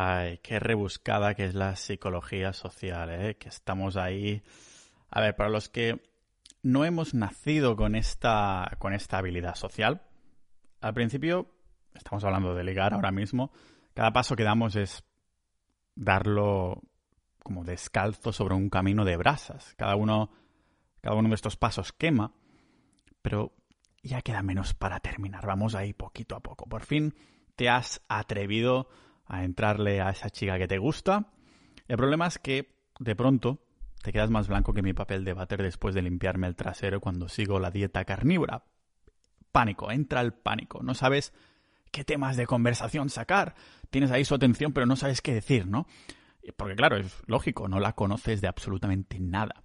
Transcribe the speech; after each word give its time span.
Ay, 0.00 0.38
qué 0.44 0.60
rebuscada 0.60 1.34
que 1.34 1.44
es 1.44 1.56
la 1.56 1.74
psicología 1.74 2.52
social, 2.52 3.10
¿eh? 3.10 3.36
Que 3.36 3.48
estamos 3.48 3.96
ahí. 3.96 4.44
A 5.10 5.20
ver, 5.20 5.34
para 5.34 5.50
los 5.50 5.68
que 5.68 6.00
no 6.62 6.84
hemos 6.84 7.14
nacido 7.14 7.74
con 7.74 7.96
esta, 7.96 8.76
con 8.78 8.94
esta 8.94 9.18
habilidad 9.18 9.56
social, 9.56 10.02
al 10.80 10.94
principio, 10.94 11.50
estamos 11.94 12.22
hablando 12.22 12.54
de 12.54 12.62
ligar 12.62 12.94
ahora 12.94 13.10
mismo, 13.10 13.50
cada 13.92 14.12
paso 14.12 14.36
que 14.36 14.44
damos 14.44 14.76
es 14.76 15.02
darlo 15.96 16.80
como 17.42 17.64
descalzo 17.64 18.32
sobre 18.32 18.54
un 18.54 18.70
camino 18.70 19.04
de 19.04 19.16
brasas. 19.16 19.74
Cada 19.76 19.96
uno, 19.96 20.30
cada 21.00 21.16
uno 21.16 21.28
de 21.28 21.34
estos 21.34 21.56
pasos 21.56 21.92
quema, 21.92 22.34
pero 23.20 23.52
ya 24.04 24.22
queda 24.22 24.44
menos 24.44 24.74
para 24.74 25.00
terminar. 25.00 25.44
Vamos 25.44 25.74
ahí 25.74 25.92
poquito 25.92 26.36
a 26.36 26.40
poco. 26.40 26.68
Por 26.68 26.84
fin 26.84 27.16
te 27.56 27.68
has 27.68 28.00
atrevido 28.06 28.88
a 29.28 29.44
entrarle 29.44 30.00
a 30.00 30.10
esa 30.10 30.30
chica 30.30 30.58
que 30.58 30.66
te 30.66 30.78
gusta. 30.78 31.30
El 31.86 31.96
problema 31.96 32.26
es 32.26 32.38
que 32.38 32.74
de 32.98 33.14
pronto 33.14 33.62
te 34.02 34.12
quedas 34.12 34.30
más 34.30 34.48
blanco 34.48 34.72
que 34.72 34.82
mi 34.82 34.94
papel 34.94 35.24
de 35.24 35.34
váter 35.34 35.62
después 35.62 35.94
de 35.94 36.02
limpiarme 36.02 36.46
el 36.46 36.56
trasero 36.56 37.00
cuando 37.00 37.28
sigo 37.28 37.60
la 37.60 37.70
dieta 37.70 38.04
carnívora. 38.04 38.64
Pánico, 39.52 39.90
entra 39.90 40.20
el 40.20 40.32
pánico. 40.32 40.82
No 40.82 40.94
sabes 40.94 41.32
qué 41.92 42.04
temas 42.04 42.36
de 42.36 42.46
conversación 42.46 43.10
sacar. 43.10 43.54
Tienes 43.90 44.10
ahí 44.10 44.24
su 44.24 44.34
atención, 44.34 44.72
pero 44.72 44.86
no 44.86 44.96
sabes 44.96 45.20
qué 45.20 45.34
decir, 45.34 45.66
¿no? 45.66 45.86
Porque 46.56 46.76
claro, 46.76 46.96
es 46.96 47.22
lógico, 47.26 47.68
no 47.68 47.80
la 47.80 47.92
conoces 47.92 48.40
de 48.40 48.48
absolutamente 48.48 49.18
nada. 49.20 49.62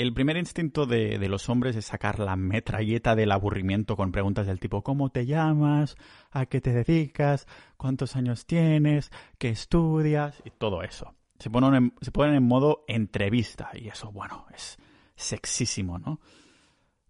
El 0.00 0.14
primer 0.14 0.38
instinto 0.38 0.86
de, 0.86 1.18
los 1.28 1.50
hombres 1.50 1.76
es 1.76 1.84
sacar 1.84 2.20
la 2.20 2.34
metralleta 2.34 3.14
del 3.14 3.32
aburrimiento 3.32 3.96
con 3.96 4.12
preguntas 4.12 4.46
del 4.46 4.58
tipo 4.58 4.82
¿cómo 4.82 5.10
te 5.10 5.26
llamas? 5.26 5.94
¿A 6.30 6.46
qué 6.46 6.62
te 6.62 6.72
dedicas? 6.72 7.46
¿Cuántos 7.76 8.16
años 8.16 8.46
tienes? 8.46 9.10
¿Qué 9.36 9.50
estudias? 9.50 10.40
Y 10.42 10.52
todo 10.52 10.82
eso. 10.82 11.14
Se 11.38 11.50
ponen 11.50 11.74
en, 11.74 11.94
se 12.00 12.12
ponen 12.12 12.34
en 12.34 12.48
modo 12.48 12.82
entrevista 12.88 13.72
y 13.74 13.88
eso, 13.88 14.10
bueno, 14.10 14.46
es 14.54 14.78
sexísimo, 15.16 15.98
¿no? 15.98 16.18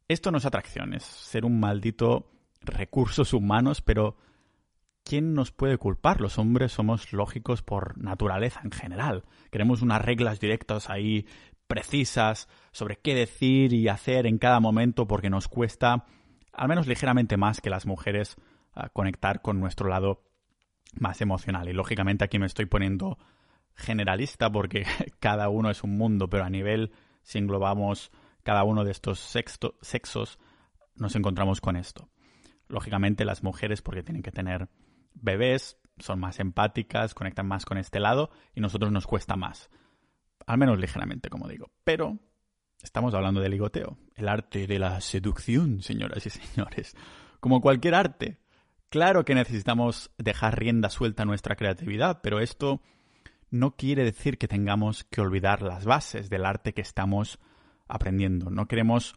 Esto 0.09 0.33
no 0.33 0.39
es 0.39 0.45
atracción, 0.45 0.93
es 0.93 1.05
ser 1.05 1.45
un 1.45 1.61
maldito 1.61 2.29
recursos 2.61 3.33
humanos, 3.33 3.83
pero 3.83 4.17
¿quién 5.05 5.33
nos 5.35 5.53
puede 5.53 5.79
culpar? 5.79 6.21
Los 6.21 6.39
hombres 6.39 6.73
somos 6.73 7.13
lógicos 7.13 7.63
por 7.63 7.99
naturaleza 7.99 8.63
en 8.65 8.73
general. 8.73 9.23
Queremos 9.53 9.81
unas 9.81 10.05
reglas 10.05 10.41
directas 10.41 10.91
ahí 10.91 11.25
precisas 11.71 12.49
sobre 12.73 12.97
qué 12.97 13.15
decir 13.15 13.73
y 13.73 13.87
hacer 13.87 14.27
en 14.27 14.39
cada 14.39 14.59
momento 14.59 15.07
porque 15.07 15.31
nos 15.31 15.47
cuesta 15.47 16.05
al 16.53 16.69
menos 16.69 16.89
ligeramente 16.89 17.37
más 17.37 17.61
que 17.61 17.71
las 17.71 17.87
mujeres 17.87 18.37
conectar 18.93 19.41
con 19.41 19.61
nuestro 19.61 19.89
lado 19.89 20.25
más 20.95 21.21
emocional. 21.21 21.69
Y 21.69 21.73
lógicamente 21.73 22.25
aquí 22.25 22.41
me 22.41 22.47
estoy 22.47 22.67
poniendo 22.67 23.19
generalista 23.77 24.51
porque 24.51 24.85
cada 25.21 25.49
uno 25.49 25.71
es 25.71 25.85
un 25.85 25.97
mundo, 25.97 26.29
pero 26.29 26.45
a 26.45 26.51
nivel, 26.51 26.91
si 27.23 27.39
englobamos 27.39 28.11
cada 28.43 28.65
uno 28.65 28.83
de 28.83 28.91
estos 28.91 29.21
sexos, 29.21 30.39
nos 30.97 31.15
encontramos 31.15 31.61
con 31.61 31.77
esto. 31.77 32.09
Lógicamente 32.67 33.25
las 33.25 33.45
mujeres 33.45 33.81
porque 33.81 34.03
tienen 34.03 34.23
que 34.25 34.33
tener 34.33 34.69
bebés, 35.15 35.79
son 35.99 36.19
más 36.19 36.41
empáticas, 36.41 37.15
conectan 37.15 37.47
más 37.47 37.65
con 37.65 37.79
este 37.79 38.01
lado 38.01 38.31
y 38.57 38.61
nosotros 38.61 38.91
nos 38.91 39.07
cuesta 39.07 39.37
más. 39.37 39.71
Al 40.51 40.59
menos 40.59 40.81
ligeramente, 40.81 41.31
como 41.31 41.47
digo. 41.47 41.71
Pero 41.85 42.19
estamos 42.83 43.15
hablando 43.15 43.41
de 43.41 43.49
ligoteo, 43.49 43.97
el 44.17 44.29
arte 44.29 44.67
de 44.67 44.81
la 44.81 45.01
seducción, 45.01 45.81
señoras 45.81 46.27
y 46.27 46.31
señores. 46.31 46.97
Como 47.39 47.61
cualquier 47.61 47.95
arte. 47.95 48.41
Claro 48.89 49.25
que 49.25 49.37
necesitamos 49.37 50.11
dejar 50.19 50.59
rienda 50.59 50.91
suelta 50.91 51.23
a 51.23 51.27
nuestra 51.27 51.55
creatividad, 51.55 52.19
pero 52.21 52.41
esto 52.41 52.83
no 53.49 53.77
quiere 53.77 54.03
decir 54.03 54.39
que 54.39 54.49
tengamos 54.49 55.05
que 55.05 55.21
olvidar 55.21 55.63
las 55.63 55.85
bases 55.85 56.29
del 56.31 56.45
arte 56.45 56.75
que 56.75 56.81
estamos 56.81 57.39
aprendiendo. 57.87 58.51
No 58.51 58.67
queremos 58.67 59.15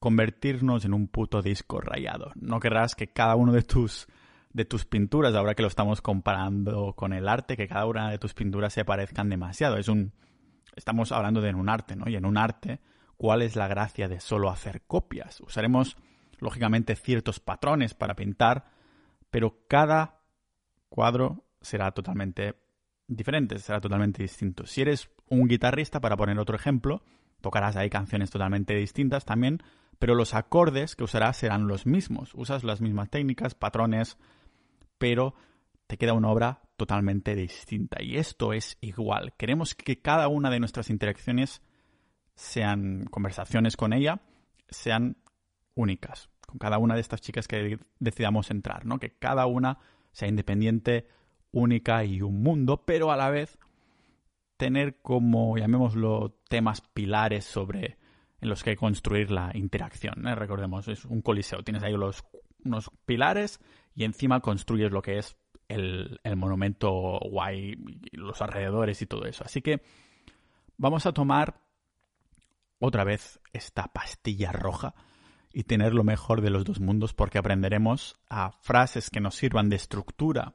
convertirnos 0.00 0.84
en 0.84 0.94
un 0.94 1.06
puto 1.06 1.42
disco 1.42 1.80
rayado. 1.80 2.32
No 2.34 2.58
querrás 2.58 2.96
que 2.96 3.12
cada 3.12 3.36
uno 3.36 3.52
de 3.52 3.62
tus 3.62 4.08
de 4.54 4.64
tus 4.64 4.86
pinturas, 4.86 5.34
ahora 5.34 5.54
que 5.54 5.62
lo 5.62 5.68
estamos 5.68 6.00
comparando 6.00 6.94
con 6.94 7.12
el 7.12 7.28
arte, 7.28 7.56
que 7.56 7.68
cada 7.68 7.86
una 7.86 8.10
de 8.10 8.18
tus 8.18 8.32
pinturas 8.34 8.72
se 8.72 8.84
parezcan 8.84 9.28
demasiado. 9.28 9.76
Es 9.76 9.88
un. 9.88 10.14
Estamos 10.76 11.12
hablando 11.12 11.40
de 11.40 11.54
un 11.54 11.68
arte, 11.68 11.96
¿no? 11.96 12.08
Y 12.08 12.16
en 12.16 12.26
un 12.26 12.36
arte, 12.36 12.80
¿cuál 13.16 13.42
es 13.42 13.56
la 13.56 13.68
gracia 13.68 14.08
de 14.08 14.20
solo 14.20 14.50
hacer 14.50 14.82
copias? 14.82 15.40
Usaremos, 15.40 15.96
lógicamente, 16.38 16.96
ciertos 16.96 17.40
patrones 17.40 17.94
para 17.94 18.14
pintar, 18.14 18.66
pero 19.30 19.66
cada 19.68 20.20
cuadro 20.88 21.44
será 21.60 21.92
totalmente 21.92 22.54
diferente, 23.06 23.58
será 23.58 23.80
totalmente 23.80 24.22
distinto. 24.22 24.66
Si 24.66 24.82
eres 24.82 25.10
un 25.28 25.48
guitarrista, 25.48 26.00
para 26.00 26.16
poner 26.16 26.38
otro 26.38 26.56
ejemplo, 26.56 27.02
tocarás 27.40 27.76
ahí 27.76 27.90
canciones 27.90 28.30
totalmente 28.30 28.74
distintas 28.74 29.24
también, 29.24 29.62
pero 29.98 30.14
los 30.14 30.34
acordes 30.34 30.96
que 30.96 31.04
usarás 31.04 31.36
serán 31.36 31.66
los 31.68 31.86
mismos. 31.86 32.32
Usas 32.34 32.64
las 32.64 32.80
mismas 32.80 33.10
técnicas, 33.10 33.54
patrones, 33.54 34.18
pero 34.98 35.34
te 35.86 35.96
queda 35.96 36.12
una 36.12 36.30
obra 36.30 36.62
totalmente 36.76 37.34
distinta. 37.34 38.02
Y 38.02 38.16
esto 38.16 38.52
es 38.52 38.78
igual. 38.80 39.34
Queremos 39.36 39.74
que 39.74 40.00
cada 40.00 40.28
una 40.28 40.50
de 40.50 40.60
nuestras 40.60 40.90
interacciones 40.90 41.62
sean 42.34 43.04
conversaciones 43.10 43.76
con 43.76 43.92
ella, 43.92 44.20
sean 44.68 45.16
únicas, 45.74 46.30
con 46.46 46.58
cada 46.58 46.78
una 46.78 46.94
de 46.94 47.00
estas 47.00 47.20
chicas 47.20 47.46
que 47.46 47.78
decidamos 47.98 48.50
entrar, 48.50 48.86
¿no? 48.86 48.98
Que 48.98 49.16
cada 49.16 49.46
una 49.46 49.78
sea 50.12 50.28
independiente, 50.28 51.08
única 51.52 52.04
y 52.04 52.22
un 52.22 52.42
mundo, 52.42 52.84
pero 52.84 53.12
a 53.12 53.16
la 53.16 53.30
vez 53.30 53.58
tener 54.56 55.00
como, 55.02 55.56
llamémoslo, 55.56 56.40
temas 56.48 56.80
pilares 56.80 57.44
sobre 57.44 57.98
en 58.40 58.48
los 58.48 58.62
que 58.62 58.76
construir 58.76 59.30
la 59.30 59.50
interacción. 59.54 60.26
¿eh? 60.26 60.34
Recordemos, 60.34 60.86
es 60.88 61.04
un 61.04 61.22
coliseo, 61.22 61.62
tienes 61.62 61.82
ahí 61.82 61.92
los, 61.92 62.24
unos 62.64 62.90
pilares 63.06 63.60
y 63.94 64.04
encima 64.04 64.40
construyes 64.40 64.92
lo 64.92 65.02
que 65.02 65.18
es 65.18 65.36
el, 65.68 66.20
monumento 66.36 67.18
guay, 67.20 67.76
los 68.12 68.40
alrededores 68.42 69.00
y 69.02 69.06
todo 69.06 69.24
eso. 69.26 69.44
Así 69.44 69.62
que 69.62 69.82
vamos 70.76 71.06
a 71.06 71.12
tomar 71.12 71.60
otra 72.78 73.04
vez 73.04 73.40
esta 73.52 73.88
pastilla 73.88 74.52
roja 74.52 74.94
y 75.52 75.64
tener 75.64 75.94
lo 75.94 76.04
mejor 76.04 76.40
de 76.40 76.50
los 76.50 76.64
dos 76.64 76.80
mundos 76.80 77.14
porque 77.14 77.38
aprenderemos 77.38 78.16
a 78.28 78.52
frases 78.60 79.10
que 79.10 79.20
nos 79.20 79.36
sirvan 79.36 79.68
de 79.68 79.76
estructura 79.76 80.54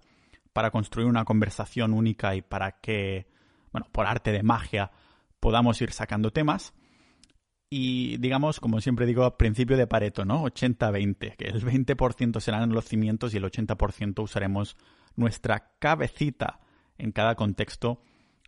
para 0.53 0.72
construir 0.72 1.08
una 1.08 1.25
conversación 1.25 1.94
única 1.94 2.36
y 2.36 2.42
para 2.42 2.80
que, 2.81 3.28
bueno, 3.72 3.88
por 3.92 4.08
arte 4.08 4.31
de 4.31 4.44
magia 4.44 4.92
podamos 5.40 5.81
ir 5.81 5.92
sacando 5.94 6.31
temas 6.31 6.74
y 7.69 8.18
digamos, 8.18 8.59
como 8.59 8.81
siempre 8.81 9.06
digo, 9.06 9.38
principio 9.38 9.78
de 9.78 9.88
Pareto, 9.88 10.25
¿no? 10.25 10.44
80-20, 10.44 11.35
que 11.35 11.46
el 11.46 11.63
20% 11.63 12.40
serán 12.40 12.72
los 12.72 12.85
cimientos 12.85 13.34
y 13.34 13.38
el 13.38 13.44
80% 13.44 14.24
usaremos 14.24 14.75
nuestra 15.16 15.72
cabecita 15.80 16.59
en 16.97 17.12
cada 17.12 17.35
contexto 17.35 18.02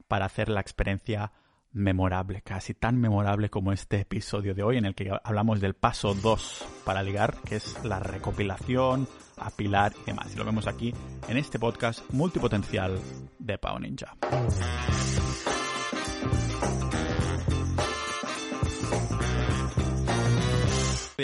para 0.08 0.26
hacer 0.26 0.50
la 0.50 0.62
experiencia 0.62 1.32
memorable, 1.74 2.42
casi 2.42 2.74
tan 2.74 3.00
memorable 3.00 3.50
como 3.50 3.72
este 3.72 4.02
episodio 4.02 4.54
de 4.54 4.64
hoy 4.64 4.78
en 4.78 4.86
el 4.86 4.96
que 4.96 5.12
hablamos 5.24 5.62
del 5.62 5.74
paso 5.74 6.14
2 6.16 6.66
para 6.84 7.04
ligar, 7.04 7.36
que 7.46 7.56
es 7.56 7.84
la 7.86 8.00
recopilación, 8.00 9.08
apilar 9.38 9.94
y 10.02 10.06
demás. 10.08 10.34
Y 10.34 10.38
lo 10.38 10.46
vemos 10.46 10.68
aquí 10.68 10.94
en 11.30 11.38
este 11.38 11.60
podcast 11.60 12.02
multipotencial 12.12 13.00
de 13.40 13.58
Pau 13.58 13.80
Ninja. 13.80 14.18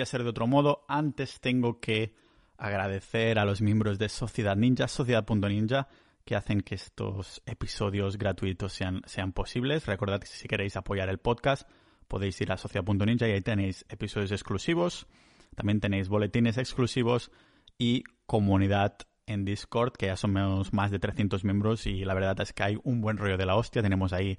A 0.01 0.05
ser 0.05 0.23
de 0.23 0.29
otro 0.29 0.47
modo. 0.47 0.85
Antes 0.87 1.39
tengo 1.39 1.79
que 1.79 2.13
agradecer 2.57 3.39
a 3.39 3.45
los 3.45 3.61
miembros 3.61 3.99
de 3.99 4.09
Sociedad 4.09 4.55
Ninja, 4.55 4.87
Sociedad.ninja, 4.87 5.87
que 6.25 6.35
hacen 6.35 6.61
que 6.61 6.75
estos 6.75 7.41
episodios 7.45 8.17
gratuitos 8.17 8.73
sean, 8.73 9.01
sean 9.05 9.31
posibles. 9.31 9.85
Recordad 9.85 10.19
que 10.19 10.27
si 10.27 10.47
queréis 10.47 10.75
apoyar 10.75 11.09
el 11.09 11.19
podcast, 11.19 11.69
podéis 12.07 12.39
ir 12.41 12.51
a 12.51 12.57
Sociedad.ninja 12.57 13.27
y 13.27 13.31
ahí 13.31 13.41
tenéis 13.41 13.85
episodios 13.89 14.31
exclusivos. 14.31 15.07
También 15.55 15.79
tenéis 15.79 16.09
boletines 16.09 16.57
exclusivos 16.57 17.31
y 17.77 18.03
comunidad 18.25 18.97
en 19.27 19.45
Discord, 19.45 19.93
que 19.93 20.07
ya 20.07 20.15
somos 20.15 20.73
más 20.73 20.89
de 20.89 20.99
300 20.99 21.43
miembros 21.43 21.85
y 21.85 22.05
la 22.05 22.13
verdad 22.13 22.39
es 22.41 22.53
que 22.53 22.63
hay 22.63 22.77
un 22.83 23.01
buen 23.01 23.17
rollo 23.17 23.37
de 23.37 23.45
la 23.45 23.55
hostia. 23.55 23.81
Tenemos 23.81 24.13
ahí 24.13 24.37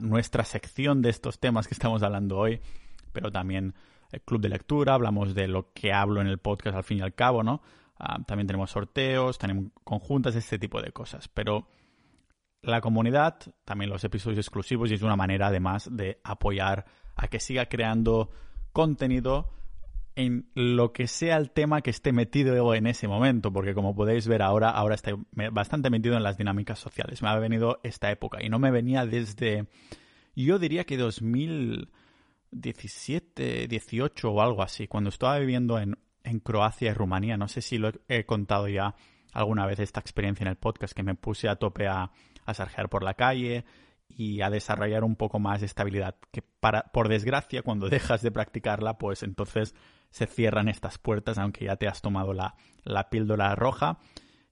nuestra 0.00 0.44
sección 0.44 1.02
de 1.02 1.10
estos 1.10 1.40
temas 1.40 1.66
que 1.66 1.74
estamos 1.74 2.02
hablando 2.02 2.38
hoy, 2.38 2.60
pero 3.12 3.32
también 3.32 3.74
club 4.18 4.40
de 4.40 4.48
lectura, 4.48 4.94
hablamos 4.94 5.34
de 5.34 5.48
lo 5.48 5.72
que 5.72 5.92
hablo 5.92 6.20
en 6.20 6.26
el 6.26 6.38
podcast 6.38 6.76
al 6.76 6.84
fin 6.84 6.98
y 6.98 7.02
al 7.02 7.14
cabo, 7.14 7.42
¿no? 7.42 7.62
Ah, 7.98 8.18
también 8.26 8.46
tenemos 8.46 8.70
sorteos, 8.70 9.38
tenemos 9.38 9.66
conjuntas, 9.84 10.34
este 10.34 10.58
tipo 10.58 10.80
de 10.80 10.90
cosas. 10.90 11.28
Pero 11.28 11.68
la 12.62 12.80
comunidad, 12.80 13.36
también 13.64 13.90
los 13.90 14.04
episodios 14.04 14.38
exclusivos 14.38 14.90
y 14.90 14.94
es 14.94 15.02
una 15.02 15.16
manera 15.16 15.48
además 15.48 15.88
de 15.90 16.20
apoyar 16.24 16.86
a 17.14 17.28
que 17.28 17.40
siga 17.40 17.66
creando 17.66 18.30
contenido 18.72 19.50
en 20.16 20.50
lo 20.54 20.92
que 20.92 21.06
sea 21.06 21.36
el 21.36 21.50
tema 21.50 21.82
que 21.82 21.90
esté 21.90 22.12
metido 22.12 22.74
en 22.74 22.86
ese 22.86 23.08
momento, 23.08 23.52
porque 23.52 23.74
como 23.74 23.94
podéis 23.94 24.26
ver 24.26 24.42
ahora, 24.42 24.70
ahora 24.70 24.94
estoy 24.94 25.14
bastante 25.52 25.88
metido 25.88 26.16
en 26.16 26.22
las 26.22 26.36
dinámicas 26.36 26.78
sociales. 26.78 27.22
Me 27.22 27.28
ha 27.28 27.38
venido 27.38 27.80
esta 27.82 28.10
época 28.10 28.42
y 28.42 28.48
no 28.48 28.58
me 28.58 28.70
venía 28.70 29.06
desde, 29.06 29.66
yo 30.34 30.58
diría 30.58 30.84
que 30.84 30.96
2017, 32.50 33.68
18 33.68 34.30
o 34.30 34.40
algo 34.40 34.62
así, 34.62 34.86
cuando 34.86 35.10
estaba 35.10 35.38
viviendo 35.38 35.78
en, 35.78 35.98
en 36.24 36.40
Croacia 36.40 36.90
y 36.90 36.94
Rumanía. 36.94 37.36
No 37.36 37.48
sé 37.48 37.62
si 37.62 37.78
lo 37.78 37.92
he 38.08 38.24
contado 38.24 38.68
ya 38.68 38.94
alguna 39.32 39.66
vez 39.66 39.78
esta 39.78 40.00
experiencia 40.00 40.44
en 40.44 40.48
el 40.50 40.56
podcast, 40.56 40.94
que 40.94 41.02
me 41.02 41.14
puse 41.14 41.48
a 41.48 41.56
tope 41.56 41.86
a, 41.86 42.10
a 42.44 42.54
sarjear 42.54 42.88
por 42.88 43.02
la 43.02 43.14
calle 43.14 43.64
y 44.08 44.40
a 44.42 44.50
desarrollar 44.50 45.04
un 45.04 45.16
poco 45.16 45.38
más 45.38 45.60
de 45.60 45.66
estabilidad, 45.66 46.16
que 46.32 46.42
para, 46.42 46.82
por 46.92 47.08
desgracia, 47.08 47.62
cuando 47.62 47.88
dejas 47.90 48.22
de 48.22 48.30
practicarla, 48.30 48.98
pues 48.98 49.22
entonces 49.22 49.74
se 50.10 50.26
cierran 50.26 50.68
estas 50.68 50.98
puertas, 50.98 51.38
aunque 51.38 51.66
ya 51.66 51.76
te 51.76 51.86
has 51.86 52.02
tomado 52.02 52.32
la, 52.32 52.56
la 52.82 53.08
píldora 53.10 53.54
roja. 53.54 53.98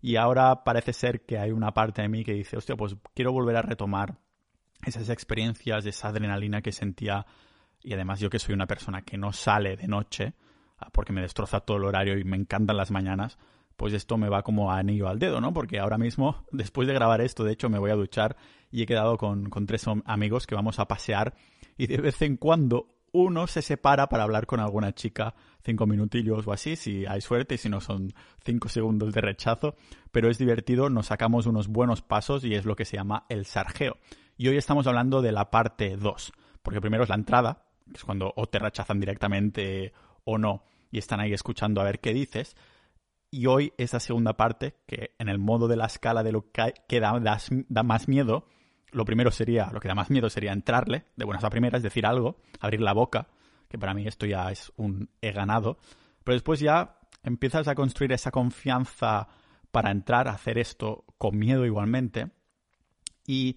Y 0.00 0.14
ahora 0.14 0.62
parece 0.62 0.92
ser 0.92 1.26
que 1.26 1.38
hay 1.38 1.50
una 1.50 1.74
parte 1.74 2.02
de 2.02 2.08
mí 2.08 2.24
que 2.24 2.32
dice, 2.32 2.56
hostia, 2.56 2.76
pues 2.76 2.96
quiero 3.14 3.32
volver 3.32 3.56
a 3.56 3.62
retomar 3.62 4.18
esas 4.84 5.08
experiencias, 5.08 5.84
esa 5.86 6.08
adrenalina 6.08 6.62
que 6.62 6.70
sentía. 6.70 7.26
Y 7.82 7.92
además 7.92 8.20
yo 8.20 8.30
que 8.30 8.38
soy 8.38 8.54
una 8.54 8.66
persona 8.66 9.02
que 9.02 9.16
no 9.16 9.32
sale 9.32 9.76
de 9.76 9.88
noche, 9.88 10.34
ah, 10.78 10.88
porque 10.92 11.12
me 11.12 11.20
destroza 11.20 11.60
todo 11.60 11.76
el 11.76 11.84
horario 11.84 12.18
y 12.18 12.24
me 12.24 12.36
encantan 12.36 12.76
las 12.76 12.90
mañanas, 12.90 13.38
pues 13.76 13.92
esto 13.92 14.16
me 14.16 14.28
va 14.28 14.42
como 14.42 14.72
anillo 14.72 15.08
al 15.08 15.18
dedo, 15.18 15.40
¿no? 15.40 15.52
Porque 15.52 15.78
ahora 15.78 15.98
mismo, 15.98 16.44
después 16.52 16.88
de 16.88 16.94
grabar 16.94 17.20
esto, 17.20 17.44
de 17.44 17.52
hecho 17.52 17.68
me 17.68 17.78
voy 17.78 17.90
a 17.90 17.96
duchar 17.96 18.36
y 18.70 18.82
he 18.82 18.86
quedado 18.86 19.16
con, 19.16 19.48
con 19.48 19.66
tres 19.66 19.86
amigos 20.04 20.46
que 20.46 20.54
vamos 20.54 20.78
a 20.78 20.88
pasear 20.88 21.34
y 21.76 21.86
de 21.86 21.98
vez 21.98 22.20
en 22.22 22.36
cuando 22.36 22.88
uno 23.12 23.46
se 23.46 23.62
separa 23.62 24.08
para 24.08 24.24
hablar 24.24 24.46
con 24.46 24.60
alguna 24.60 24.92
chica 24.92 25.34
cinco 25.64 25.86
minutillos 25.86 26.46
o 26.46 26.52
así, 26.52 26.76
si 26.76 27.06
hay 27.06 27.20
suerte, 27.20 27.54
y 27.54 27.58
si 27.58 27.68
no 27.68 27.80
son 27.80 28.12
cinco 28.44 28.68
segundos 28.68 29.12
de 29.12 29.20
rechazo, 29.20 29.76
pero 30.10 30.30
es 30.30 30.38
divertido, 30.38 30.90
nos 30.90 31.06
sacamos 31.06 31.46
unos 31.46 31.68
buenos 31.68 32.02
pasos 32.02 32.44
y 32.44 32.54
es 32.54 32.64
lo 32.64 32.76
que 32.76 32.84
se 32.84 32.96
llama 32.96 33.24
el 33.28 33.44
sargeo. 33.44 33.96
Y 34.36 34.48
hoy 34.48 34.56
estamos 34.56 34.86
hablando 34.86 35.22
de 35.22 35.32
la 35.32 35.50
parte 35.50 35.96
2, 35.96 36.32
porque 36.62 36.80
primero 36.80 37.02
es 37.02 37.08
la 37.08 37.16
entrada, 37.16 37.67
que 37.88 37.96
es 37.96 38.04
cuando 38.04 38.32
o 38.36 38.46
te 38.46 38.58
rechazan 38.58 39.00
directamente 39.00 39.92
o 40.24 40.38
no, 40.38 40.62
y 40.90 40.98
están 40.98 41.20
ahí 41.20 41.32
escuchando 41.32 41.80
a 41.80 41.84
ver 41.84 42.00
qué 42.00 42.12
dices, 42.12 42.56
y 43.30 43.46
hoy 43.46 43.72
esa 43.76 44.00
segunda 44.00 44.36
parte, 44.36 44.76
que 44.86 45.14
en 45.18 45.28
el 45.28 45.38
modo 45.38 45.68
de 45.68 45.76
la 45.76 45.86
escala 45.86 46.22
de 46.22 46.32
lo 46.32 46.50
que 46.50 47.00
da, 47.00 47.20
da 47.68 47.82
más 47.82 48.08
miedo, 48.08 48.46
lo 48.90 49.04
primero 49.04 49.30
sería, 49.30 49.70
lo 49.72 49.80
que 49.80 49.88
da 49.88 49.94
más 49.94 50.10
miedo 50.10 50.30
sería 50.30 50.52
entrarle 50.52 51.04
de 51.16 51.24
buenas 51.24 51.44
a 51.44 51.50
primeras, 51.50 51.82
decir 51.82 52.06
algo, 52.06 52.40
abrir 52.60 52.80
la 52.80 52.94
boca, 52.94 53.28
que 53.68 53.78
para 53.78 53.92
mí 53.92 54.06
esto 54.06 54.24
ya 54.26 54.50
es 54.50 54.72
un 54.76 55.10
he 55.20 55.32
ganado, 55.32 55.78
pero 56.24 56.34
después 56.34 56.60
ya 56.60 56.98
empiezas 57.22 57.68
a 57.68 57.74
construir 57.74 58.12
esa 58.12 58.30
confianza 58.30 59.28
para 59.70 59.90
entrar 59.90 60.28
hacer 60.28 60.58
esto 60.58 61.04
con 61.18 61.38
miedo 61.38 61.66
igualmente 61.66 62.30
y 63.26 63.56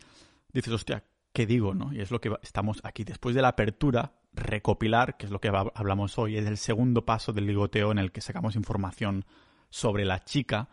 dices, 0.51 0.74
hostia, 0.74 1.06
¿qué 1.31 1.45
digo? 1.45 1.74
¿no? 1.74 1.94
Y 1.94 2.01
es 2.01 2.12
lo 2.12 2.19
que 2.19 2.36
estamos 2.42 2.81
aquí. 2.84 3.04
Después 3.04 3.36
de 3.36 3.42
la 3.42 3.50
apertura, 3.50 4.13
recopilar, 4.33 5.18
que 5.18 5.25
es 5.25 5.31
lo 5.31 5.39
que 5.39 5.50
hablamos 5.50 6.18
hoy, 6.18 6.38
es 6.38 6.45
el 6.45 6.57
segundo 6.57 7.06
paso 7.06 7.33
del 7.33 7.48
ligoteo 7.48 7.92
en 7.92 8.00
el 8.00 8.12
que 8.12 8.22
sacamos 8.22 8.56
información 8.56 9.25
sobre 9.69 10.06
la 10.06 10.24
chica 10.24 10.69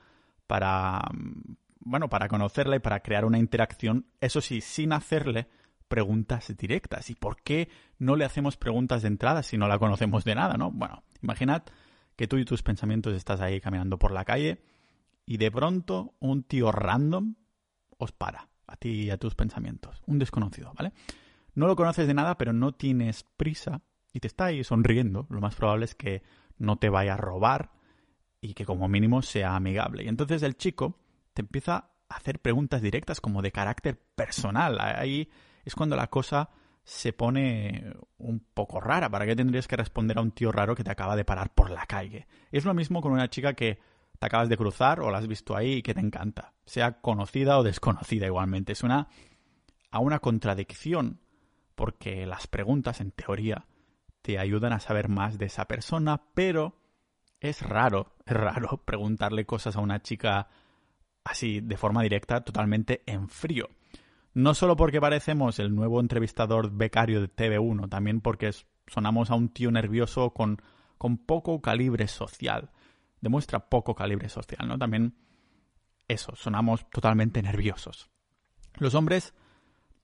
para, 0.46 1.02
bueno, 1.80 2.08
para 2.08 2.28
conocerla 2.28 2.76
y 2.76 2.80
para 2.80 3.00
crear 3.00 3.24
una 3.24 3.38
interacción, 3.38 4.06
eso 4.20 4.40
sí, 4.40 4.60
sin 4.60 4.92
hacerle 4.92 5.48
preguntas 5.88 6.54
directas. 6.56 7.10
¿Y 7.10 7.14
por 7.14 7.42
qué 7.42 7.68
no 7.98 8.16
le 8.16 8.24
hacemos 8.24 8.56
preguntas 8.56 9.02
de 9.02 9.08
entrada 9.08 9.42
si 9.42 9.56
no 9.56 9.68
la 9.68 9.78
conocemos 9.78 10.24
de 10.24 10.34
nada, 10.34 10.56
no? 10.56 10.70
Bueno, 10.70 11.02
imaginad 11.22 11.62
que 12.16 12.28
tú 12.28 12.36
y 12.36 12.44
tus 12.44 12.62
pensamientos 12.62 13.14
estás 13.14 13.40
ahí 13.40 13.60
caminando 13.60 13.98
por 13.98 14.12
la 14.12 14.24
calle 14.24 14.62
y 15.24 15.36
de 15.36 15.50
pronto 15.50 16.14
un 16.20 16.42
tío 16.42 16.72
random 16.72 17.34
os 17.96 18.12
para 18.12 18.48
a 18.66 18.76
ti 18.76 19.04
y 19.04 19.10
a 19.10 19.18
tus 19.18 19.34
pensamientos, 19.34 20.02
un 20.06 20.18
desconocido, 20.18 20.72
¿vale? 20.74 20.92
No 21.54 21.66
lo 21.66 21.76
conoces 21.76 22.06
de 22.06 22.14
nada, 22.14 22.36
pero 22.38 22.52
no 22.52 22.72
tienes 22.72 23.24
prisa 23.36 23.82
y 24.12 24.20
te 24.20 24.26
está 24.26 24.46
ahí 24.46 24.64
sonriendo. 24.64 25.26
Lo 25.30 25.40
más 25.40 25.54
probable 25.54 25.84
es 25.84 25.94
que 25.94 26.22
no 26.58 26.76
te 26.76 26.88
vaya 26.88 27.14
a 27.14 27.18
robar 27.18 27.72
y 28.40 28.54
que 28.54 28.64
como 28.64 28.88
mínimo 28.88 29.22
sea 29.22 29.56
amigable. 29.56 30.04
Y 30.04 30.08
entonces 30.08 30.42
el 30.42 30.56
chico 30.56 30.98
te 31.34 31.42
empieza 31.42 31.90
a 32.08 32.16
hacer 32.16 32.40
preguntas 32.40 32.82
directas 32.82 33.20
como 33.20 33.42
de 33.42 33.52
carácter 33.52 34.00
personal. 34.14 34.78
Ahí 34.80 35.28
es 35.64 35.74
cuando 35.74 35.96
la 35.96 36.08
cosa 36.08 36.50
se 36.84 37.12
pone 37.12 37.92
un 38.16 38.40
poco 38.40 38.80
rara. 38.80 39.10
¿Para 39.10 39.26
qué 39.26 39.36
tendrías 39.36 39.68
que 39.68 39.76
responder 39.76 40.18
a 40.18 40.22
un 40.22 40.30
tío 40.30 40.50
raro 40.52 40.74
que 40.74 40.84
te 40.84 40.90
acaba 40.90 41.16
de 41.16 41.24
parar 41.24 41.52
por 41.52 41.70
la 41.70 41.84
calle? 41.86 42.26
Es 42.50 42.64
lo 42.64 42.72
mismo 42.74 43.02
con 43.02 43.12
una 43.12 43.28
chica 43.28 43.54
que 43.54 43.78
te 44.18 44.26
acabas 44.26 44.48
de 44.48 44.56
cruzar 44.56 45.00
o 45.00 45.10
la 45.10 45.18
has 45.18 45.28
visto 45.28 45.54
ahí 45.54 45.74
y 45.74 45.82
que 45.82 45.94
te 45.94 46.00
encanta, 46.00 46.54
sea 46.64 47.00
conocida 47.00 47.58
o 47.58 47.62
desconocida 47.62 48.26
igualmente. 48.26 48.72
Es 48.72 48.82
una 48.82 49.08
a 49.90 50.00
una 50.00 50.18
contradicción 50.18 51.20
porque 51.78 52.26
las 52.26 52.48
preguntas 52.48 53.00
en 53.00 53.12
teoría 53.12 53.64
te 54.20 54.40
ayudan 54.40 54.72
a 54.72 54.80
saber 54.80 55.08
más 55.08 55.38
de 55.38 55.46
esa 55.46 55.66
persona, 55.66 56.20
pero 56.34 56.74
es 57.38 57.62
raro, 57.62 58.16
es 58.26 58.36
raro 58.36 58.82
preguntarle 58.84 59.46
cosas 59.46 59.76
a 59.76 59.80
una 59.80 60.02
chica 60.02 60.48
así 61.22 61.60
de 61.60 61.76
forma 61.76 62.02
directa, 62.02 62.40
totalmente 62.40 63.04
en 63.06 63.28
frío. 63.28 63.68
No 64.34 64.54
solo 64.54 64.74
porque 64.74 65.00
parecemos 65.00 65.60
el 65.60 65.72
nuevo 65.72 66.00
entrevistador 66.00 66.72
becario 66.72 67.20
de 67.20 67.32
TV1, 67.32 67.88
también 67.88 68.22
porque 68.22 68.50
sonamos 68.88 69.30
a 69.30 69.36
un 69.36 69.50
tío 69.50 69.70
nervioso 69.70 70.30
con, 70.30 70.60
con 70.98 71.16
poco 71.16 71.62
calibre 71.62 72.08
social. 72.08 72.72
Demuestra 73.20 73.68
poco 73.68 73.94
calibre 73.94 74.28
social, 74.28 74.66
¿no? 74.66 74.78
También 74.78 75.14
eso, 76.08 76.34
sonamos 76.34 76.90
totalmente 76.90 77.40
nerviosos. 77.40 78.10
Los 78.78 78.96
hombres 78.96 79.32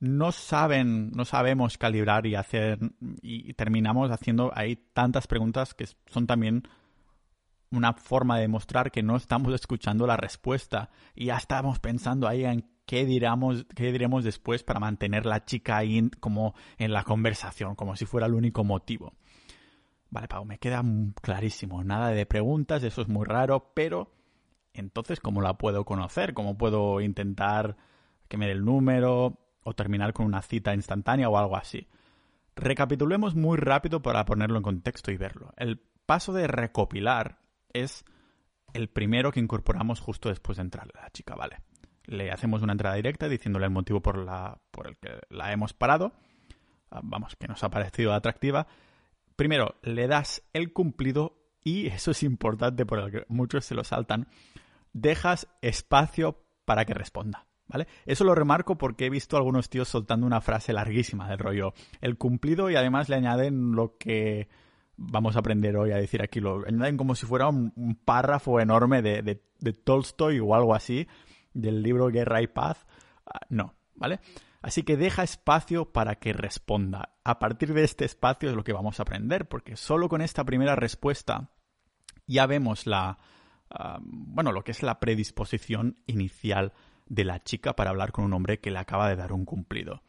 no 0.01 0.33
saben, 0.33 1.11
no 1.13 1.25
sabemos 1.25 1.79
calibrar 1.79 2.27
y 2.27 2.35
hacer, 2.35 2.79
y 3.23 3.53
terminamos 3.55 4.11
haciendo 4.11 4.53
ahí 4.55 4.77
tantas 4.93 5.27
preguntas 5.27 5.75
que 5.75 5.87
son 6.07 6.27
también 6.27 6.65
una 7.71 7.93
forma 7.95 8.37
de 8.37 8.43
demostrar 8.43 8.91
que 8.91 9.03
no 9.03 9.17
estamos 9.17 9.55
escuchando 9.55 10.07
la 10.07 10.17
respuesta 10.17 10.91
y 11.15 11.27
ya 11.27 11.37
estamos 11.37 11.79
pensando 11.79 12.29
ahí 12.29 12.45
en 12.45 12.69
qué 12.87 13.05
diremos, 13.05 13.67
qué 13.75 13.93
diremos 13.93 14.25
después 14.25 14.63
para 14.63 14.81
mantener 14.81 15.27
la 15.27 15.45
chica 15.45 15.79
ahí 15.79 16.11
como 16.21 16.55
en 16.79 16.93
la 16.93 17.05
conversación, 17.05 17.75
como 17.75 17.97
si 17.97 18.05
fuera 18.05 18.27
el 18.27 18.35
único 18.35 18.65
motivo. 18.65 19.15
Vale, 20.11 20.29
Pau, 20.29 20.45
me 20.45 20.59
queda 20.59 20.83
clarísimo. 21.21 21.83
Nada 21.83 22.11
de 22.11 22.27
preguntas, 22.27 22.85
eso 22.85 23.03
es 23.03 23.09
muy 23.09 23.25
raro, 23.25 23.73
pero 23.75 24.13
entonces, 24.73 25.21
¿cómo 25.21 25.41
la 25.41 25.57
puedo 25.57 25.85
conocer? 25.85 26.35
¿Cómo 26.35 26.57
puedo 26.59 27.01
intentar 27.01 27.77
que 28.29 28.37
me 28.37 28.47
dé 28.47 28.53
el 28.53 28.65
número 28.65 29.44
o 29.65 29.75
terminar 29.75 30.13
con 30.13 30.27
una 30.27 30.43
cita 30.43 30.75
instantánea 30.75 31.29
o 31.29 31.37
algo 31.37 31.57
así? 31.57 31.89
Recapitulemos 32.57 33.35
muy 33.35 33.59
rápido 33.59 34.01
para 34.01 34.25
ponerlo 34.25 34.59
en 34.59 34.63
contexto 34.63 35.11
y 35.11 35.17
verlo. 35.17 35.53
El 35.57 35.81
paso 36.07 36.33
de 36.33 36.47
recopilar 36.47 37.39
es 37.73 38.05
el 38.73 38.89
primero 38.89 39.33
que 39.33 39.41
incorporamos 39.41 40.01
justo 40.01 40.29
después 40.29 40.57
de 40.57 40.63
entrar 40.63 40.89
la 40.95 41.11
chica, 41.11 41.35
¿vale? 41.35 41.61
Le 42.07 42.31
hacemos 42.31 42.63
una 42.63 42.73
entrada 42.73 42.97
directa 42.97 43.29
diciéndole 43.29 43.67
el 43.67 43.73
motivo 43.73 44.01
por, 44.01 44.19
la, 44.19 44.61
por 44.71 44.89
el 44.89 44.97
que 44.99 45.21
la 45.31 45.53
hemos 45.53 45.73
parado, 45.73 46.13
ah, 46.91 47.01
vamos, 47.03 47.37
que 47.37 47.49
nos 47.49 47.63
ha 47.65 47.71
parecido 47.71 48.13
atractiva. 48.13 48.67
Primero, 49.37 49.77
le 49.83 50.07
das 50.07 50.43
el 50.53 50.73
cumplido 50.73 51.39
y, 51.63 51.87
eso 51.89 52.11
es 52.11 52.23
importante 52.23 52.85
por 52.85 53.11
que 53.11 53.25
muchos 53.29 53.65
se 53.65 53.75
lo 53.75 53.85
saltan, 53.85 54.29
dejas 54.93 55.49
espacio 55.63 56.45
para 56.65 56.85
que 56.85 56.95
responda. 56.95 57.47
¿Vale? 57.67 57.87
Eso 58.05 58.25
lo 58.25 58.35
remarco 58.35 58.77
porque 58.77 59.07
he 59.07 59.11
visto 59.11 59.37
a 59.37 59.39
algunos 59.39 59.71
tíos 59.71 59.89
soltando 59.89 60.27
una 60.27 60.41
frase 60.41 60.73
larguísima 60.73 61.29
del 61.29 61.39
rollo 61.39 61.73
el 62.03 62.19
cumplido 62.19 62.69
y 62.71 62.77
además 62.77 63.09
le 63.09 63.17
añaden 63.17 63.73
lo 63.73 63.97
que 63.97 64.49
vamos 64.97 65.37
a 65.37 65.41
aprender 65.41 65.77
hoy 65.77 65.93
a 65.93 65.97
decir 65.97 66.23
aquí. 66.23 66.41
Lo 66.41 66.67
añaden 66.67 66.97
como 66.97 67.15
si 67.15 67.27
fuera 67.27 67.49
un, 67.49 67.99
párrafo 68.05 68.61
enorme 68.61 69.03
de, 69.03 69.23
de, 69.23 69.73
Tolstoy 69.73 70.41
o 70.41 70.55
algo 70.55 70.75
así, 70.75 71.07
del 71.53 71.83
libro 71.83 72.09
Guerra 72.09 72.43
y 72.43 72.47
Paz. 72.47 72.87
Ah, 73.27 73.41
no, 73.49 73.75
¿vale? 73.95 74.21
Así 74.61 74.83
que 74.83 74.97
deja 74.97 75.23
espacio 75.23 75.93
para 75.93 76.17
que 76.17 76.33
responda. 76.33 77.17
A 77.25 77.39
partir 77.39 77.75
de 77.75 77.85
este 77.85 78.05
espacio 78.05 78.49
es 78.49 78.57
lo 78.57 78.65
que 78.65 78.73
vamos 78.73 78.99
a 78.99 79.03
aprender, 79.03 79.49
porque 79.49 79.77
solo 79.77 80.09
con 80.09 80.23
esta 80.23 80.45
primera 80.45 80.77
respuesta 80.77 81.51
ya 82.27 82.47
vemos 82.47 82.87
la, 82.87 83.19
ah, 83.71 83.99
bueno, 84.03 84.53
lo 84.53 84.65
que 84.65 84.73
es 84.73 84.83
la 84.83 85.01
predisposición 85.01 85.99
inicial 86.07 86.73
de 87.07 87.25
la 87.25 87.43
chica 87.43 87.75
para 87.75 87.91
hablar 87.91 88.13
con 88.13 88.25
un 88.25 88.33
hombre 88.33 88.61
que 88.61 88.71
le 88.71 88.79
acaba 88.79 89.09
de 89.09 89.17
dar 89.17 89.33
un 89.33 89.45
cumplido. 89.45 90.03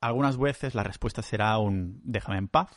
Algunas 0.00 0.36
veces 0.36 0.74
la 0.74 0.82
respuesta 0.82 1.22
será 1.22 1.58
un 1.58 2.00
déjame 2.04 2.38
en 2.38 2.48
paz, 2.48 2.70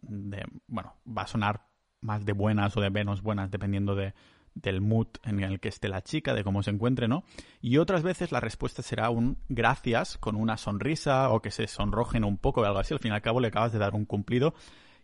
bueno, 0.00 0.94
va 1.06 1.22
a 1.22 1.26
sonar 1.26 1.66
más 2.00 2.24
de 2.24 2.32
buenas 2.32 2.76
o 2.76 2.80
de 2.80 2.90
menos 2.90 3.22
buenas 3.22 3.50
dependiendo 3.50 3.94
de, 3.94 4.14
del 4.54 4.80
mood 4.80 5.08
en 5.24 5.40
el 5.40 5.60
que 5.60 5.68
esté 5.68 5.88
la 5.88 6.02
chica, 6.02 6.34
de 6.34 6.44
cómo 6.44 6.62
se 6.62 6.70
encuentre, 6.70 7.08
¿no? 7.08 7.24
Y 7.60 7.78
otras 7.78 8.02
veces 8.02 8.32
la 8.32 8.40
respuesta 8.40 8.82
será 8.82 9.10
un 9.10 9.38
gracias 9.48 10.18
con 10.18 10.36
una 10.36 10.56
sonrisa 10.56 11.30
o 11.30 11.40
que 11.40 11.50
se 11.50 11.66
sonrojen 11.66 12.24
un 12.24 12.38
poco 12.38 12.60
o 12.60 12.64
algo 12.64 12.78
así. 12.78 12.94
Al 12.94 13.00
fin 13.00 13.12
y 13.12 13.14
al 13.14 13.22
cabo 13.22 13.40
le 13.40 13.48
acabas 13.48 13.72
de 13.72 13.78
dar 13.78 13.94
un 13.94 14.04
cumplido 14.04 14.54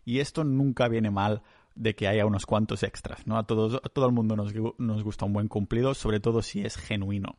y 0.05 0.19
esto 0.19 0.43
nunca 0.43 0.87
viene 0.87 1.11
mal 1.11 1.41
de 1.75 1.95
que 1.95 2.07
haya 2.07 2.25
unos 2.25 2.45
cuantos 2.45 2.83
extras, 2.83 3.25
¿no? 3.25 3.37
A, 3.37 3.43
todos, 3.43 3.81
todo 3.93 4.05
el 4.05 4.11
mundo 4.11 4.35
nos, 4.35 4.53
nos 4.77 5.03
gusta 5.03 5.25
un 5.25 5.33
buen 5.33 5.47
cumplido, 5.47 5.93
sobre 5.93 6.19
todo 6.19 6.41
si 6.41 6.61
es 6.61 6.77
genuino. 6.77 7.37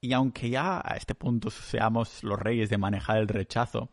Y 0.00 0.12
aunque 0.12 0.50
ya 0.50 0.80
a 0.84 0.96
este 0.96 1.14
punto 1.14 1.50
seamos 1.50 2.22
los 2.22 2.38
reyes 2.38 2.70
de 2.70 2.78
manejar 2.78 3.18
el 3.18 3.28
rechazo, 3.28 3.90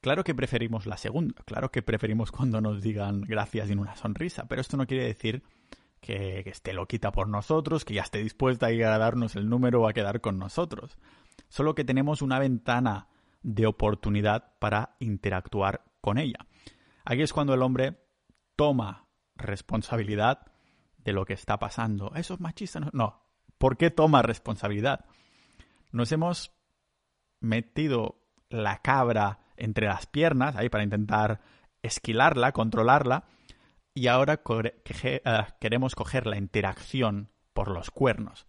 claro 0.00 0.24
que 0.24 0.34
preferimos 0.34 0.86
la 0.86 0.96
segunda, 0.96 1.42
claro 1.44 1.70
que 1.70 1.82
preferimos 1.82 2.30
cuando 2.30 2.60
nos 2.60 2.82
digan 2.82 3.22
gracias 3.22 3.70
y 3.70 3.72
una 3.72 3.96
sonrisa, 3.96 4.46
pero 4.46 4.60
esto 4.60 4.76
no 4.76 4.86
quiere 4.86 5.04
decir 5.04 5.42
que, 6.00 6.42
que 6.44 6.50
esté 6.50 6.72
loquita 6.72 7.12
por 7.12 7.28
nosotros, 7.28 7.84
que 7.84 7.94
ya 7.94 8.02
esté 8.02 8.22
dispuesta 8.22 8.66
a 8.66 8.72
ir 8.72 8.84
a 8.84 8.98
darnos 8.98 9.34
el 9.36 9.48
número 9.48 9.82
o 9.82 9.88
a 9.88 9.92
quedar 9.92 10.20
con 10.20 10.38
nosotros. 10.38 10.98
Solo 11.48 11.74
que 11.74 11.84
tenemos 11.84 12.22
una 12.22 12.38
ventana 12.38 13.08
de 13.42 13.66
oportunidad 13.66 14.52
para 14.58 14.96
interactuar 15.00 15.84
con 16.00 16.18
ella. 16.18 16.46
Aquí 17.04 17.22
es 17.22 17.32
cuando 17.32 17.54
el 17.54 17.62
hombre 17.62 17.98
toma 18.56 19.08
responsabilidad 19.36 20.52
de 20.98 21.12
lo 21.12 21.24
que 21.24 21.34
está 21.34 21.58
pasando. 21.58 22.12
¿Eso 22.14 22.34
es 22.34 22.40
machista? 22.40 22.80
No. 22.92 23.22
¿Por 23.58 23.76
qué 23.76 23.90
toma 23.90 24.22
responsabilidad? 24.22 25.04
Nos 25.90 26.12
hemos 26.12 26.52
metido 27.40 28.22
la 28.48 28.82
cabra 28.82 29.40
entre 29.56 29.86
las 29.86 30.06
piernas 30.06 30.56
ahí 30.56 30.68
para 30.68 30.84
intentar 30.84 31.40
esquilarla, 31.82 32.52
controlarla, 32.52 33.24
y 33.94 34.06
ahora 34.06 34.42
eh, 34.62 35.44
queremos 35.60 35.94
coger 35.94 36.26
la 36.26 36.38
interacción 36.38 37.30
por 37.52 37.68
los 37.68 37.90
cuernos. 37.90 38.46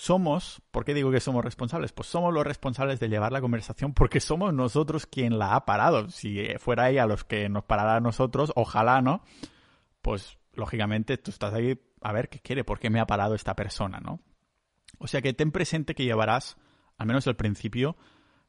Somos, 0.00 0.62
¿por 0.70 0.84
qué 0.84 0.94
digo 0.94 1.10
que 1.10 1.18
somos 1.18 1.44
responsables? 1.44 1.90
Pues 1.90 2.08
somos 2.08 2.32
los 2.32 2.46
responsables 2.46 3.00
de 3.00 3.08
llevar 3.08 3.32
la 3.32 3.40
conversación 3.40 3.94
porque 3.94 4.20
somos 4.20 4.54
nosotros 4.54 5.06
quien 5.06 5.40
la 5.40 5.56
ha 5.56 5.64
parado. 5.64 6.08
Si 6.08 6.46
fuera 6.60 6.88
ella 6.88 7.04
los 7.04 7.24
que 7.24 7.48
nos 7.48 7.64
parara 7.64 7.96
a 7.96 8.00
nosotros, 8.00 8.52
ojalá, 8.54 9.02
¿no? 9.02 9.24
Pues 10.00 10.38
lógicamente 10.52 11.18
tú 11.18 11.32
estás 11.32 11.52
ahí 11.52 11.80
a 12.00 12.12
ver 12.12 12.28
qué 12.28 12.38
quiere, 12.38 12.62
por 12.62 12.78
qué 12.78 12.90
me 12.90 13.00
ha 13.00 13.08
parado 13.08 13.34
esta 13.34 13.56
persona, 13.56 13.98
¿no? 13.98 14.20
O 14.98 15.08
sea 15.08 15.20
que 15.20 15.32
ten 15.32 15.50
presente 15.50 15.96
que 15.96 16.04
llevarás, 16.04 16.58
al 16.96 17.08
menos 17.08 17.26
al 17.26 17.34
principio, 17.34 17.96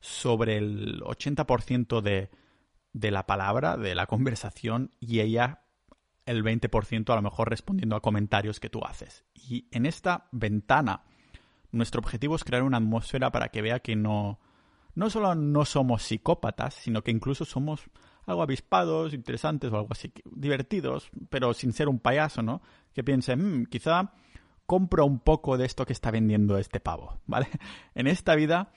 sobre 0.02 0.58
el 0.58 1.02
80% 1.02 2.02
de, 2.02 2.30
de 2.94 3.10
la 3.10 3.26
palabra, 3.26 3.76
de 3.76 3.96
la 3.96 4.06
conversación, 4.06 4.92
y 5.00 5.22
ella 5.22 5.64
el 6.28 6.44
20% 6.44 7.12
a 7.12 7.16
lo 7.16 7.24
mejor 7.24 7.50
respondiendo 7.50 7.96
a 7.96 8.04
comentarios 8.04 8.60
que 8.60 8.70
tú 8.70 8.86
haces. 8.86 9.26
Y 9.34 9.68
en 9.72 9.88
esta 9.88 10.28
ventana, 10.32 11.06
nuestro 11.72 12.00
objetivo 12.00 12.36
es 12.36 12.44
crear 12.44 12.64
una 12.64 12.78
atmósfera 12.78 13.32
para 13.32 13.50
que 13.50 13.62
vea 13.62 13.80
que 13.80 13.96
no, 13.96 14.40
no 14.96 15.10
solo 15.10 15.36
no 15.36 15.66
somos 15.66 16.04
psicópatas, 16.04 16.74
sino 16.74 17.04
que 17.04 17.12
incluso 17.12 17.46
somos 17.46 17.82
algo 18.26 18.44
avispados, 18.44 19.14
interesantes 19.14 19.72
o 19.72 19.78
algo 19.78 19.90
así, 19.92 20.12
divertidos, 20.26 21.10
pero 21.30 21.54
sin 21.54 21.74
ser 21.74 21.88
un 21.88 22.00
payaso, 22.00 22.42
¿no? 22.42 22.62
Que 22.94 23.04
piense, 23.04 23.36
mmm, 23.36 23.66
quizá 23.66 24.14
compro 24.66 25.06
un 25.06 25.20
poco 25.20 25.58
de 25.58 25.66
esto 25.66 25.86
que 25.86 25.94
está 25.94 26.12
vendiendo 26.12 26.58
este 26.58 26.80
pavo, 26.80 27.20
¿vale? 27.26 27.48
En 27.96 28.08
esta 28.08 28.36
vida 28.36 28.72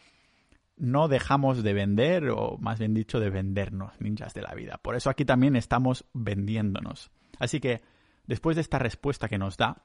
no 0.76 1.06
dejamos 1.06 1.62
de 1.62 1.74
vender, 1.74 2.30
o 2.30 2.56
más 2.58 2.78
bien 2.78 2.94
dicho, 2.94 3.20
de 3.20 3.30
vendernos, 3.30 4.00
ninjas 4.00 4.32
de 4.32 4.42
la 4.42 4.54
vida. 4.54 4.78
Por 4.78 4.96
eso 4.96 5.10
aquí 5.10 5.24
también 5.24 5.54
estamos 5.54 6.06
vendiéndonos. 6.14 7.10
Así 7.38 7.60
que, 7.60 7.82
después 8.26 8.56
de 8.56 8.62
esta 8.62 8.78
respuesta 8.78 9.28
que 9.28 9.38
nos 9.38 9.56
da, 9.58 9.84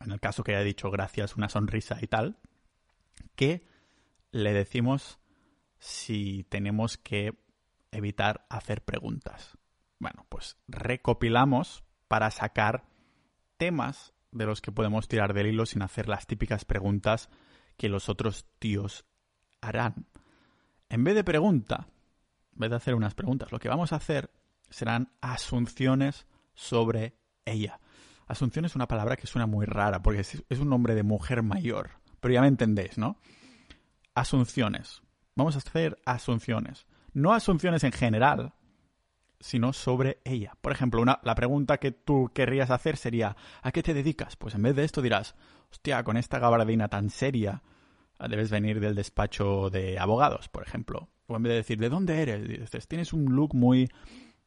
en 0.00 0.12
el 0.12 0.20
caso 0.20 0.42
que 0.42 0.54
haya 0.54 0.64
dicho 0.64 0.90
gracias, 0.90 1.36
una 1.36 1.48
sonrisa 1.48 1.98
y 2.00 2.06
tal, 2.06 2.38
¿qué 3.36 3.66
le 4.32 4.52
decimos 4.52 5.18
si 5.78 6.44
tenemos 6.48 6.96
que 6.98 7.38
evitar 7.90 8.46
hacer 8.48 8.82
preguntas? 8.84 9.56
Bueno, 9.98 10.26
pues 10.28 10.56
recopilamos 10.68 11.84
para 12.08 12.30
sacar 12.30 12.84
temas 13.56 14.14
de 14.32 14.46
los 14.46 14.60
que 14.60 14.72
podemos 14.72 15.08
tirar 15.08 15.34
del 15.34 15.48
hilo 15.48 15.66
sin 15.66 15.82
hacer 15.82 16.08
las 16.08 16.26
típicas 16.26 16.64
preguntas 16.64 17.28
que 17.76 17.88
los 17.88 18.08
otros 18.08 18.46
tíos 18.58 19.04
harán. 19.60 20.06
En 20.88 21.04
vez 21.04 21.14
de 21.14 21.24
pregunta, 21.24 21.88
en 22.52 22.58
vez 22.58 22.70
de 22.70 22.76
hacer 22.76 22.94
unas 22.94 23.14
preguntas, 23.14 23.52
lo 23.52 23.58
que 23.58 23.68
vamos 23.68 23.92
a 23.92 23.96
hacer 23.96 24.30
serán 24.70 25.12
asunciones 25.20 26.26
sobre 26.54 27.16
ella. 27.44 27.80
Asunción 28.30 28.64
es 28.64 28.76
una 28.76 28.86
palabra 28.86 29.16
que 29.16 29.26
suena 29.26 29.46
muy 29.46 29.66
rara 29.66 30.02
porque 30.02 30.20
es, 30.20 30.60
un 30.60 30.68
nombre 30.68 30.94
de 30.94 31.02
mujer 31.02 31.42
mayor, 31.42 31.90
pero 32.20 32.32
ya 32.32 32.40
me 32.40 32.46
entendéis, 32.46 32.96
¿no? 32.96 33.16
Asunciones. 34.14 35.02
Vamos 35.34 35.56
a 35.56 35.58
hacer 35.58 35.98
asunciones. 36.04 36.86
No 37.12 37.32
asunciones 37.34 37.82
en 37.82 37.90
general, 37.90 38.54
sino 39.40 39.72
sobre 39.72 40.20
ella. 40.24 40.56
Por 40.60 40.70
ejemplo, 40.70 41.02
una, 41.02 41.18
la 41.24 41.34
pregunta 41.34 41.78
que 41.78 41.90
tú 41.90 42.30
querrías 42.32 42.70
hacer 42.70 42.96
sería 42.96 43.36
¿a 43.62 43.72
qué 43.72 43.82
te 43.82 43.94
dedicas? 43.94 44.36
Pues 44.36 44.54
en 44.54 44.62
vez 44.62 44.76
de 44.76 44.84
esto 44.84 45.02
dirás, 45.02 45.34
hostia, 45.72 46.04
con 46.04 46.16
esta 46.16 46.38
gabardina 46.38 46.86
tan 46.86 47.10
seria, 47.10 47.64
debes 48.28 48.48
venir 48.48 48.78
del 48.78 48.94
despacho 48.94 49.70
de 49.70 49.98
abogados, 49.98 50.48
por 50.48 50.62
ejemplo. 50.62 51.08
O 51.26 51.34
en 51.34 51.42
vez 51.42 51.50
de 51.50 51.56
decir, 51.56 51.78
¿de 51.80 51.88
dónde 51.88 52.22
eres? 52.22 52.46
Dices, 52.46 52.86
tienes 52.86 53.12
un 53.12 53.34
look 53.34 53.56
muy, 53.56 53.88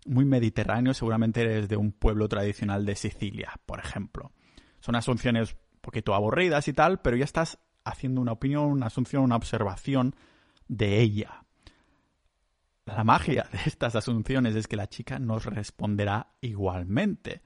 muy 0.05 0.25
mediterráneo, 0.25 0.93
seguramente 0.93 1.41
eres 1.41 1.69
de 1.69 1.77
un 1.77 1.91
pueblo 1.91 2.27
tradicional 2.27 2.85
de 2.85 2.95
Sicilia, 2.95 3.59
por 3.65 3.79
ejemplo. 3.79 4.31
Son 4.79 4.95
asunciones 4.95 5.53
un 5.53 5.81
poquito 5.81 6.13
aburridas 6.13 6.67
y 6.67 6.73
tal, 6.73 7.01
pero 7.01 7.15
ya 7.15 7.25
estás 7.25 7.59
haciendo 7.83 8.21
una 8.21 8.33
opinión, 8.33 8.65
una 8.65 8.87
asunción, 8.87 9.23
una 9.23 9.35
observación 9.35 10.15
de 10.67 11.01
ella. 11.01 11.43
La 12.85 13.03
magia 13.03 13.47
de 13.51 13.59
estas 13.65 13.95
asunciones 13.95 14.55
es 14.55 14.67
que 14.67 14.75
la 14.75 14.89
chica 14.89 15.19
nos 15.19 15.45
responderá 15.45 16.33
igualmente. 16.41 17.41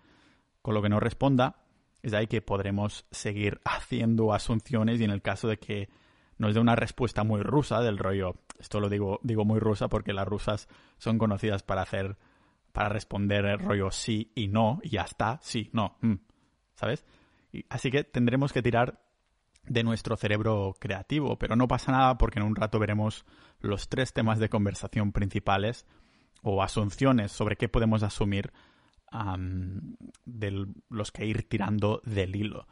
Con 0.62 0.74
lo 0.74 0.82
que 0.82 0.90
no 0.90 1.00
responda, 1.00 1.64
es 2.02 2.14
ahí 2.14 2.28
que 2.28 2.42
podremos 2.42 3.06
seguir 3.12 3.60
haciendo 3.66 4.34
asunciones 4.34 5.00
y 5.00 5.04
en 5.04 5.12
el 5.12 5.22
caso 5.22 5.48
de 5.48 5.58
que 5.58 5.90
nos 6.38 6.54
dé 6.54 6.60
una 6.60 6.76
respuesta 6.76 7.24
muy 7.24 7.42
rusa 7.42 7.82
del 7.82 7.98
rollo, 7.98 8.36
esto 8.60 8.80
lo 8.80 8.90
digo, 8.90 9.20
digo 9.24 9.44
muy 9.46 9.60
rusa 9.60 9.88
porque 9.88 10.14
las 10.14 10.28
rusas 10.28 10.68
son 10.98 11.18
conocidas 11.18 11.64
para 11.64 11.82
hacer, 11.82 12.18
para 12.78 12.90
responder 12.90 13.44
el 13.46 13.58
rollo 13.58 13.90
sí 13.90 14.32
y 14.36 14.50
no, 14.50 14.80
y 14.84 14.90
ya 14.90 15.02
está, 15.02 15.40
sí, 15.42 15.72
no, 15.74 15.98
mm, 16.02 16.14
¿sabes? 16.76 17.08
así 17.70 17.90
que 17.90 18.04
tendremos 18.04 18.54
que 18.54 18.62
tirar 18.62 19.02
de 19.64 19.82
nuestro 19.82 20.16
cerebro 20.16 20.76
creativo, 20.80 21.40
pero 21.40 21.56
no 21.56 21.68
pasa 21.68 21.92
nada 21.92 22.20
porque 22.20 22.38
en 22.38 22.46
un 22.46 22.56
rato 22.56 22.78
veremos 22.78 23.26
los 23.62 23.90
tres 23.90 24.14
temas 24.14 24.38
de 24.38 24.50
conversación 24.50 25.12
principales 25.12 25.88
o 26.44 26.62
asunciones 26.62 27.32
sobre 27.32 27.56
qué 27.56 27.68
podemos 27.68 28.04
asumir 28.04 28.54
de 30.26 30.68
los 30.90 31.12
que 31.12 31.26
ir 31.26 31.50
tirando 31.50 32.04
del 32.06 32.36
hilo. 32.36 32.68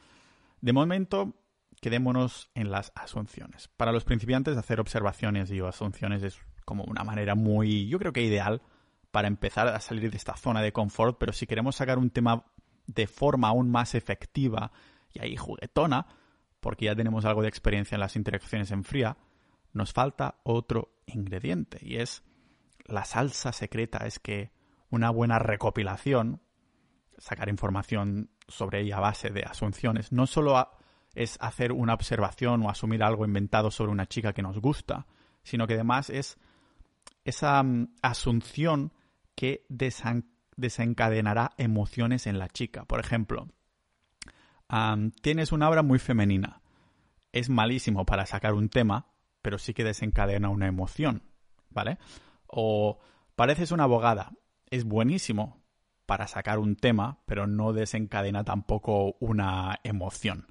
De 0.61 0.71
momento, 0.71 1.33
quedémonos 1.81 2.51
en 2.53 2.69
las 2.69 2.91
asunciones. 2.93 3.69
Para 3.69 3.91
los 3.91 4.03
principiantes, 4.03 4.55
hacer 4.55 4.79
observaciones 4.79 5.49
y 5.49 5.61
asunciones 5.61 6.21
es 6.21 6.39
como 6.63 6.83
una 6.83 7.03
manera 7.03 7.33
muy, 7.33 7.87
yo 7.87 7.97
creo 7.97 8.13
que 8.13 8.21
ideal 8.21 8.61
para 9.15 9.29
empezar 9.29 9.69
a 9.69 9.79
salir 9.79 10.11
de 10.11 10.17
esta 10.17 10.35
zona 10.35 10.61
de 10.61 10.73
confort, 10.73 11.17
pero 11.17 11.31
si 11.31 11.47
queremos 11.47 11.77
sacar 11.77 11.97
un 11.97 12.09
tema 12.09 12.43
de 12.85 13.07
forma 13.07 13.47
aún 13.47 13.71
más 13.71 13.95
efectiva 13.95 14.73
y 15.13 15.21
ahí 15.21 15.37
juguetona, 15.37 16.05
porque 16.59 16.83
ya 16.83 16.97
tenemos 16.97 17.23
algo 17.23 17.41
de 17.41 17.47
experiencia 17.47 17.95
en 17.95 18.01
las 18.01 18.17
interacciones 18.17 18.71
en 18.71 18.83
fría, 18.83 19.15
nos 19.71 19.93
falta 19.93 20.41
otro 20.43 20.97
ingrediente 21.05 21.79
y 21.81 21.95
es 21.95 22.25
la 22.87 23.05
salsa 23.05 23.53
secreta, 23.53 23.99
es 23.99 24.19
que 24.19 24.51
una 24.89 25.11
buena 25.11 25.39
recopilación, 25.39 26.41
sacar 27.17 27.47
información 27.47 28.31
sobre 28.49 28.81
ella 28.81 28.97
a 28.97 28.99
base 28.99 29.29
de 29.29 29.43
asunciones, 29.43 30.11
no 30.11 30.27
solo 30.27 30.71
es 31.13 31.37
hacer 31.39 31.71
una 31.71 31.93
observación 31.93 32.63
o 32.63 32.69
asumir 32.69 33.01
algo 33.01 33.23
inventado 33.23 33.71
sobre 33.71 33.93
una 33.93 34.07
chica 34.07 34.33
que 34.33 34.41
nos 34.41 34.59
gusta, 34.59 35.07
sino 35.41 35.67
que 35.67 35.75
además 35.75 36.09
es 36.09 36.37
esa 37.23 37.63
mm, 37.63 37.95
asunción 38.01 38.91
que 39.35 39.65
desencadenará 40.57 41.51
emociones 41.57 42.27
en 42.27 42.39
la 42.39 42.47
chica. 42.47 42.85
Por 42.85 42.99
ejemplo, 42.99 43.47
tienes 45.21 45.51
una 45.51 45.69
obra 45.69 45.83
muy 45.83 45.99
femenina. 45.99 46.61
Es 47.31 47.49
malísimo 47.49 48.05
para 48.05 48.25
sacar 48.25 48.53
un 48.53 48.69
tema, 48.69 49.11
pero 49.41 49.57
sí 49.57 49.73
que 49.73 49.83
desencadena 49.83 50.49
una 50.49 50.67
emoción, 50.67 51.23
¿vale? 51.69 51.97
O 52.47 52.99
pareces 53.35 53.71
una 53.71 53.83
abogada. 53.83 54.31
Es 54.69 54.85
buenísimo 54.85 55.61
para 56.05 56.27
sacar 56.27 56.59
un 56.59 56.75
tema, 56.75 57.19
pero 57.25 57.47
no 57.47 57.73
desencadena 57.73 58.43
tampoco 58.43 59.17
una 59.19 59.79
emoción. 59.83 60.47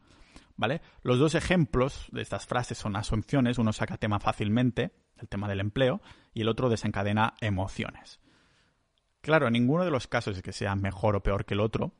¿Vale? 0.56 0.82
Los 1.02 1.18
dos 1.18 1.34
ejemplos 1.34 2.06
de 2.12 2.22
estas 2.22 2.46
frases 2.46 2.78
son 2.78 2.94
asunciones, 2.94 3.58
uno 3.58 3.72
saca 3.72 3.96
tema 3.96 4.20
fácilmente, 4.20 4.92
el 5.16 5.28
tema 5.28 5.48
del 5.48 5.58
empleo, 5.58 6.00
y 6.32 6.42
el 6.42 6.48
otro 6.48 6.68
desencadena 6.68 7.34
emociones. 7.40 8.20
Claro, 9.24 9.50
ninguno 9.50 9.86
de 9.86 9.90
los 9.90 10.06
casos 10.06 10.36
es 10.36 10.42
que 10.42 10.52
sea 10.52 10.76
mejor 10.76 11.16
o 11.16 11.22
peor 11.22 11.46
que 11.46 11.54
el 11.54 11.60
otro, 11.60 11.94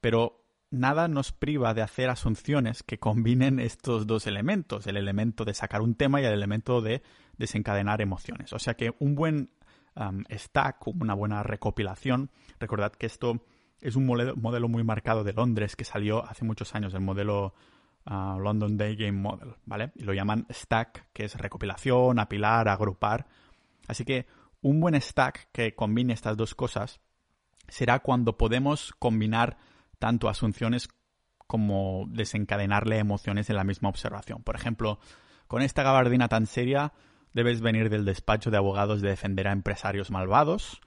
pero 0.00 0.46
nada 0.70 1.08
nos 1.08 1.30
priva 1.30 1.74
de 1.74 1.82
hacer 1.82 2.08
asunciones 2.08 2.82
que 2.82 2.98
combinen 2.98 3.60
estos 3.60 4.06
dos 4.06 4.26
elementos, 4.26 4.86
el 4.86 4.96
elemento 4.96 5.44
de 5.44 5.52
sacar 5.52 5.82
un 5.82 5.94
tema 5.94 6.22
y 6.22 6.24
el 6.24 6.32
elemento 6.32 6.80
de 6.80 7.02
desencadenar 7.36 8.00
emociones. 8.00 8.54
O 8.54 8.58
sea 8.58 8.78
que 8.78 8.94
un 8.98 9.14
buen 9.14 9.50
Stack, 10.32 10.86
una 10.86 11.12
buena 11.12 11.42
recopilación. 11.42 12.30
Recordad 12.58 12.92
que 12.92 13.04
esto 13.04 13.44
es 13.82 13.94
un 13.94 14.06
modelo, 14.06 14.68
muy 14.68 14.82
marcado 14.82 15.22
de 15.22 15.34
Londres 15.34 15.76
que 15.76 15.84
salió 15.84 16.24
hace 16.24 16.46
muchos 16.46 16.74
años, 16.74 16.94
el 16.94 17.02
modelo 17.02 17.52
ah, 18.06 18.38
London 18.40 18.78
Day 18.78 18.96
Game 18.96 19.20
Model, 19.20 19.54
¿vale? 19.66 19.92
Y 19.96 20.04
lo 20.04 20.14
llaman 20.14 20.46
Stack, 20.50 21.08
que 21.12 21.26
es 21.26 21.34
recopilación, 21.34 22.18
apilar, 22.18 22.70
agrupar. 22.70 23.26
Así 23.86 24.06
que 24.06 24.24
un 24.62 24.80
buen 24.80 25.00
stack 25.00 25.48
que 25.52 25.74
combine 25.74 26.12
estas 26.12 26.36
dos 26.36 26.54
cosas 26.54 27.00
será 27.68 28.00
cuando 28.00 28.36
podemos 28.36 28.92
combinar 28.98 29.58
tanto 29.98 30.28
asunciones 30.28 30.88
como 31.46 32.04
desencadenarle 32.08 32.98
emociones 32.98 33.50
en 33.50 33.56
la 33.56 33.64
misma 33.64 33.88
observación. 33.88 34.42
Por 34.42 34.56
ejemplo, 34.56 35.00
con 35.46 35.62
esta 35.62 35.82
gabardina 35.82 36.28
tan 36.28 36.46
seria 36.46 36.92
debes 37.32 37.60
venir 37.60 37.90
del 37.90 38.04
despacho 38.04 38.50
de 38.50 38.56
abogados 38.56 39.00
de 39.02 39.08
defender 39.08 39.48
a 39.48 39.52
empresarios 39.52 40.10
malvados 40.10 40.80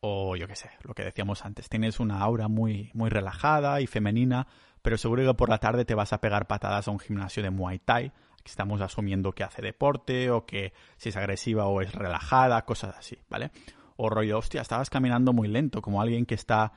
o 0.00 0.34
yo 0.36 0.48
qué 0.48 0.56
sé, 0.56 0.70
lo 0.82 0.94
que 0.94 1.04
decíamos 1.04 1.44
antes, 1.44 1.68
tienes 1.68 2.00
una 2.00 2.20
aura 2.20 2.48
muy, 2.48 2.90
muy 2.94 3.10
relajada 3.10 3.80
y 3.80 3.86
femenina, 3.86 4.46
pero 4.82 4.96
seguro 4.96 5.24
que 5.24 5.34
por 5.34 5.50
la 5.50 5.58
tarde 5.58 5.84
te 5.84 5.94
vas 5.94 6.12
a 6.12 6.20
pegar 6.20 6.46
patadas 6.46 6.88
a 6.88 6.90
un 6.90 6.98
gimnasio 6.98 7.42
de 7.42 7.50
Muay 7.50 7.78
Thai. 7.80 8.12
Estamos 8.44 8.80
asumiendo 8.80 9.32
que 9.32 9.44
hace 9.44 9.62
deporte 9.62 10.30
o 10.30 10.46
que 10.46 10.72
si 10.96 11.10
es 11.10 11.16
agresiva 11.16 11.66
o 11.66 11.80
es 11.80 11.94
relajada, 11.94 12.64
cosas 12.64 12.96
así, 12.96 13.18
¿vale? 13.28 13.50
O 13.96 14.08
rollo, 14.08 14.38
hostia, 14.38 14.62
estabas 14.62 14.90
caminando 14.90 15.32
muy 15.32 15.48
lento, 15.48 15.82
como 15.82 16.00
alguien 16.00 16.26
que 16.26 16.34
está 16.34 16.72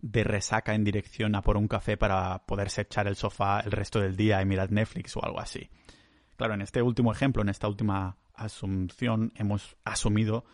de 0.00 0.22
resaca 0.24 0.74
en 0.74 0.84
dirección 0.84 1.34
a 1.34 1.42
por 1.42 1.56
un 1.56 1.66
café 1.66 1.96
para 1.96 2.46
poderse 2.46 2.82
echar 2.82 3.08
el 3.08 3.16
sofá 3.16 3.60
el 3.60 3.72
resto 3.72 4.00
del 4.00 4.16
día 4.16 4.40
y 4.40 4.46
mirar 4.46 4.70
Netflix 4.70 5.16
o 5.16 5.24
algo 5.24 5.40
así. 5.40 5.70
Claro, 6.36 6.54
en 6.54 6.62
este 6.62 6.82
último 6.82 7.10
ejemplo, 7.12 7.42
en 7.42 7.48
esta 7.48 7.66
última 7.66 8.16
asunción, 8.34 9.32
hemos 9.34 9.76
asumido 9.84 10.44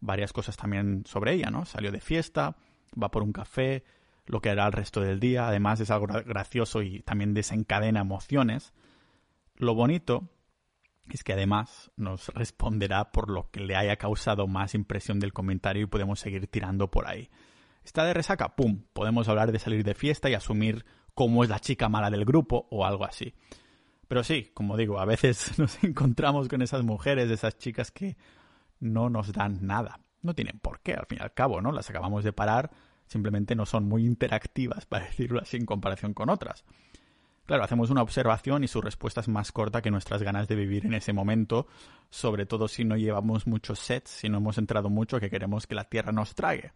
varias 0.00 0.32
cosas 0.32 0.56
también 0.56 1.04
sobre 1.06 1.34
ella, 1.34 1.50
¿no? 1.50 1.64
Salió 1.64 1.92
de 1.92 2.00
fiesta, 2.00 2.56
va 3.00 3.10
por 3.10 3.22
un 3.22 3.32
café, 3.32 3.84
lo 4.26 4.40
que 4.40 4.50
hará 4.50 4.66
el 4.66 4.72
resto 4.72 5.00
del 5.00 5.20
día, 5.20 5.48
además 5.48 5.80
es 5.80 5.90
algo 5.90 6.06
gracioso 6.06 6.82
y 6.82 7.00
también 7.00 7.34
desencadena 7.34 8.00
emociones. 8.00 8.72
Lo 9.58 9.74
bonito 9.74 10.30
es 11.10 11.24
que 11.24 11.32
además 11.32 11.90
nos 11.96 12.28
responderá 12.28 13.10
por 13.10 13.28
lo 13.28 13.50
que 13.50 13.60
le 13.60 13.74
haya 13.74 13.96
causado 13.96 14.46
más 14.46 14.74
impresión 14.74 15.18
del 15.18 15.32
comentario 15.32 15.82
y 15.82 15.86
podemos 15.86 16.20
seguir 16.20 16.46
tirando 16.46 16.90
por 16.90 17.08
ahí. 17.08 17.28
Está 17.82 18.04
de 18.04 18.14
resaca, 18.14 18.54
¡pum! 18.54 18.84
Podemos 18.92 19.28
hablar 19.28 19.50
de 19.50 19.58
salir 19.58 19.82
de 19.82 19.94
fiesta 19.94 20.30
y 20.30 20.34
asumir 20.34 20.84
cómo 21.12 21.42
es 21.42 21.50
la 21.50 21.58
chica 21.58 21.88
mala 21.88 22.08
del 22.08 22.24
grupo 22.24 22.68
o 22.70 22.86
algo 22.86 23.04
así. 23.04 23.34
Pero 24.06 24.22
sí, 24.22 24.52
como 24.54 24.76
digo, 24.76 25.00
a 25.00 25.04
veces 25.04 25.58
nos 25.58 25.82
encontramos 25.82 26.48
con 26.48 26.62
esas 26.62 26.84
mujeres, 26.84 27.28
esas 27.28 27.58
chicas 27.58 27.90
que 27.90 28.16
no 28.78 29.10
nos 29.10 29.32
dan 29.32 29.66
nada. 29.66 30.00
No 30.22 30.34
tienen 30.34 30.60
por 30.60 30.80
qué, 30.80 30.94
al 30.94 31.06
fin 31.06 31.18
y 31.20 31.22
al 31.22 31.34
cabo, 31.34 31.60
¿no? 31.60 31.72
Las 31.72 31.90
acabamos 31.90 32.22
de 32.22 32.32
parar, 32.32 32.70
simplemente 33.06 33.56
no 33.56 33.66
son 33.66 33.88
muy 33.88 34.04
interactivas, 34.04 34.86
para 34.86 35.06
decirlo 35.06 35.40
así, 35.40 35.56
en 35.56 35.66
comparación 35.66 36.14
con 36.14 36.30
otras. 36.30 36.64
Claro, 37.48 37.64
hacemos 37.64 37.88
una 37.88 38.02
observación 38.02 38.62
y 38.62 38.68
su 38.68 38.82
respuesta 38.82 39.22
es 39.22 39.28
más 39.28 39.52
corta 39.52 39.80
que 39.80 39.90
nuestras 39.90 40.22
ganas 40.22 40.48
de 40.48 40.54
vivir 40.54 40.84
en 40.84 40.92
ese 40.92 41.14
momento, 41.14 41.66
sobre 42.10 42.44
todo 42.44 42.68
si 42.68 42.84
no 42.84 42.94
llevamos 42.94 43.46
muchos 43.46 43.78
sets, 43.78 44.10
si 44.10 44.28
no 44.28 44.36
hemos 44.36 44.58
entrado 44.58 44.90
mucho 44.90 45.18
que 45.18 45.30
queremos 45.30 45.66
que 45.66 45.74
la 45.74 45.84
Tierra 45.84 46.12
nos 46.12 46.34
trague. 46.34 46.72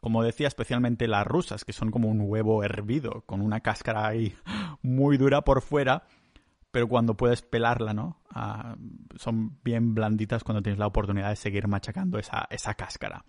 Como 0.00 0.22
decía, 0.22 0.48
especialmente 0.48 1.08
las 1.08 1.26
rusas, 1.26 1.66
que 1.66 1.74
son 1.74 1.90
como 1.90 2.08
un 2.08 2.22
huevo 2.22 2.64
hervido, 2.64 3.20
con 3.26 3.42
una 3.42 3.60
cáscara 3.60 4.06
ahí 4.06 4.34
muy 4.80 5.18
dura 5.18 5.42
por 5.42 5.60
fuera, 5.60 6.04
pero 6.70 6.88
cuando 6.88 7.14
puedes 7.14 7.42
pelarla, 7.42 7.92
¿no? 7.92 8.22
Ah, 8.30 8.76
son 9.16 9.58
bien 9.62 9.94
blanditas 9.94 10.42
cuando 10.42 10.62
tienes 10.62 10.78
la 10.78 10.86
oportunidad 10.86 11.28
de 11.28 11.36
seguir 11.36 11.68
machacando 11.68 12.18
esa, 12.18 12.46
esa 12.48 12.72
cáscara. 12.72 13.26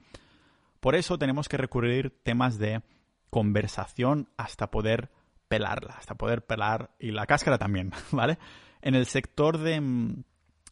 Por 0.80 0.96
eso 0.96 1.18
tenemos 1.18 1.50
que 1.50 1.58
recurrir 1.58 2.22
temas 2.24 2.58
de 2.58 2.84
conversación 3.30 4.30
hasta 4.38 4.72
poder 4.72 5.12
pelarla, 5.50 5.96
hasta 5.98 6.16
poder 6.16 6.46
pelar 6.46 6.92
y 7.00 7.12
la 7.12 7.26
cáscara 7.26 7.58
también, 7.58 7.92
¿vale? 8.12 8.38
En 8.82 8.96
el 8.96 9.06
sector 9.08 9.58
de, 9.58 10.16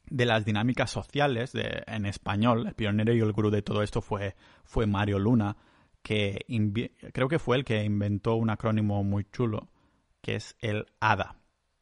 de 0.10 0.26
las 0.26 0.46
dinámicas 0.46 0.90
sociales 0.90 1.52
en 1.54 2.06
español, 2.06 2.68
el 2.68 2.76
pionero 2.76 3.14
y 3.14 3.20
el 3.20 3.34
gurú 3.34 3.50
de 3.50 3.64
todo 3.64 3.84
esto 3.84 4.02
fue, 4.02 4.36
fue 4.64 4.88
Mario 4.88 5.20
Luna, 5.20 5.58
que 6.02 6.46
creo 7.12 7.28
que 7.28 7.40
fue 7.40 7.58
el 7.58 7.66
que 7.66 7.84
inventó 7.84 8.36
un 8.36 8.50
acrónimo 8.50 9.04
muy 9.04 9.26
chulo, 9.26 9.68
que 10.22 10.36
es 10.36 10.56
el 10.62 10.86
ADA, 11.02 11.36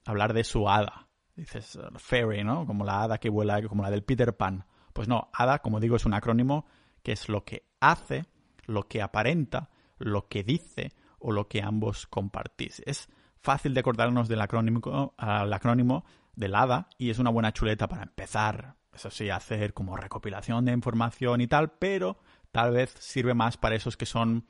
hablar 0.05 0.34
de 0.34 0.43
su 0.43 0.67
hada. 0.67 1.10
Dices 1.36 1.75
uh, 1.75 1.97
fairy, 1.97 2.43
¿no? 2.45 2.65
Como 2.65 2.86
la 2.86 3.03
hada 3.03 3.17
que 3.17 3.29
vuela, 3.29 3.62
como 3.67 3.84
la 3.84 3.91
del 3.91 4.03
Peter 4.03 4.36
Pan. 4.36 4.65
Pues 4.93 5.10
no, 5.10 5.29
hada, 5.34 5.60
como 5.60 5.81
digo, 5.81 5.97
es 5.97 6.05
un 6.05 6.13
acrónimo 6.13 6.65
que 7.03 7.12
es 7.12 7.27
lo 7.27 7.43
que 7.43 7.67
hace, 7.81 8.25
lo 8.65 8.88
que 8.88 9.01
aparenta, 9.01 9.69
lo 9.99 10.27
que 10.27 10.43
dice 10.43 10.93
o 11.19 11.32
lo 11.32 11.47
que 11.47 11.62
ambos 11.62 12.08
compartís. 12.08 12.82
Es 12.86 13.10
fácil 13.38 13.73
de 13.73 13.80
acordarnos 13.80 14.28
del 14.28 14.41
acrónimo, 14.41 15.13
al 15.17 15.51
acrónimo 15.54 16.06
del 16.36 16.56
hada 16.56 16.89
y 16.97 17.10
es 17.10 17.19
una 17.19 17.30
buena 17.30 17.54
chuleta 17.54 17.88
para 17.88 18.04
empezar, 18.04 18.75
eso 18.93 19.10
sí, 19.10 19.30
hacer 19.30 19.73
como 19.73 19.97
recopilación 19.97 20.65
de 20.65 20.73
información 20.73 21.41
y 21.41 21.47
tal, 21.47 21.71
pero 21.71 22.17
tal 22.51 22.71
vez 22.71 22.93
sirve 22.99 23.34
más 23.34 23.58
para 23.58 23.75
esos 23.75 23.97
que 23.97 24.06
son 24.06 24.45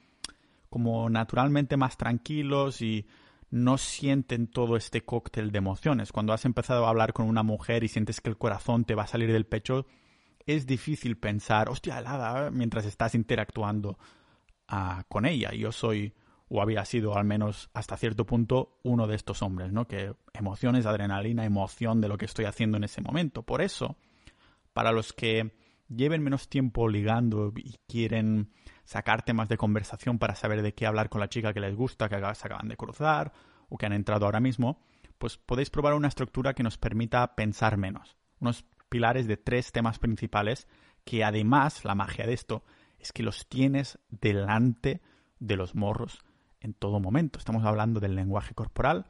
como 0.69 1.09
naturalmente 1.09 1.77
más 1.77 1.97
tranquilos 1.97 2.81
y 2.81 3.07
no 3.49 3.77
sienten 3.77 4.47
todo 4.47 4.75
este 4.75 5.05
cóctel 5.05 5.51
de 5.51 5.59
emociones. 5.59 6.11
Cuando 6.11 6.33
has 6.33 6.45
empezado 6.45 6.85
a 6.85 6.89
hablar 6.89 7.13
con 7.13 7.27
una 7.27 7.43
mujer 7.43 7.83
y 7.83 7.87
sientes 7.87 8.19
que 8.19 8.29
el 8.29 8.37
corazón 8.37 8.85
te 8.85 8.95
va 8.95 9.03
a 9.03 9.07
salir 9.07 9.31
del 9.31 9.45
pecho, 9.45 9.85
es 10.45 10.65
difícil 10.65 11.17
pensar, 11.17 11.69
hostia, 11.69 11.99
helada, 11.99 12.51
mientras 12.51 12.85
estás 12.85 13.15
interactuando 13.15 13.97
ah, 14.67 15.03
con 15.07 15.25
ella. 15.25 15.53
Yo 15.53 15.71
soy, 15.71 16.13
o 16.47 16.61
había 16.61 16.85
sido 16.85 17.17
al 17.17 17.25
menos 17.25 17.69
hasta 17.73 17.97
cierto 17.97 18.25
punto, 18.25 18.79
uno 18.83 19.07
de 19.07 19.15
estos 19.15 19.41
hombres, 19.41 19.71
¿no? 19.71 19.87
Que 19.87 20.13
emociones, 20.33 20.85
adrenalina, 20.85 21.45
emoción 21.45 22.01
de 22.01 22.07
lo 22.07 22.17
que 22.17 22.25
estoy 22.25 22.45
haciendo 22.45 22.77
en 22.77 22.83
ese 22.83 23.01
momento. 23.01 23.43
Por 23.43 23.61
eso, 23.61 23.97
para 24.73 24.91
los 24.91 25.13
que 25.13 25.55
lleven 25.87 26.23
menos 26.23 26.47
tiempo 26.49 26.87
ligando 26.87 27.51
y 27.55 27.77
quieren 27.87 28.51
sacar 28.83 29.23
temas 29.23 29.49
de 29.49 29.57
conversación 29.57 30.19
para 30.19 30.35
saber 30.35 30.61
de 30.61 30.73
qué 30.73 30.85
hablar 30.85 31.09
con 31.09 31.21
la 31.21 31.29
chica 31.29 31.53
que 31.53 31.59
les 31.59 31.75
gusta, 31.75 32.09
que 32.09 32.17
se 32.17 32.47
acaban 32.47 32.67
de 32.67 32.77
cruzar 32.77 33.33
o 33.69 33.77
que 33.77 33.87
han 33.87 33.93
entrado 33.93 34.25
ahora 34.25 34.39
mismo, 34.39 34.79
pues 35.17 35.37
podéis 35.37 35.71
probar 35.71 35.93
una 35.93 36.07
estructura 36.07 36.53
que 36.53 36.63
nos 36.63 36.77
permita 36.77 37.35
pensar 37.35 37.77
menos. 37.77 38.17
Unos 38.39 38.65
pilares 38.89 39.27
de 39.27 39.37
tres 39.37 39.71
temas 39.71 39.97
principales 39.97 40.67
que 41.03 41.23
además 41.23 41.85
la 41.85 41.95
magia 41.95 42.27
de 42.27 42.33
esto 42.33 42.63
es 42.99 43.11
que 43.11 43.23
los 43.23 43.47
tienes 43.47 43.99
delante 44.09 45.01
de 45.39 45.55
los 45.55 45.75
morros 45.75 46.23
en 46.65 46.73
todo 46.73 46.99
momento. 46.99 47.39
Estamos 47.39 47.63
hablando 47.63 47.99
del 47.99 48.15
lenguaje 48.15 48.53
corporal, 48.53 49.05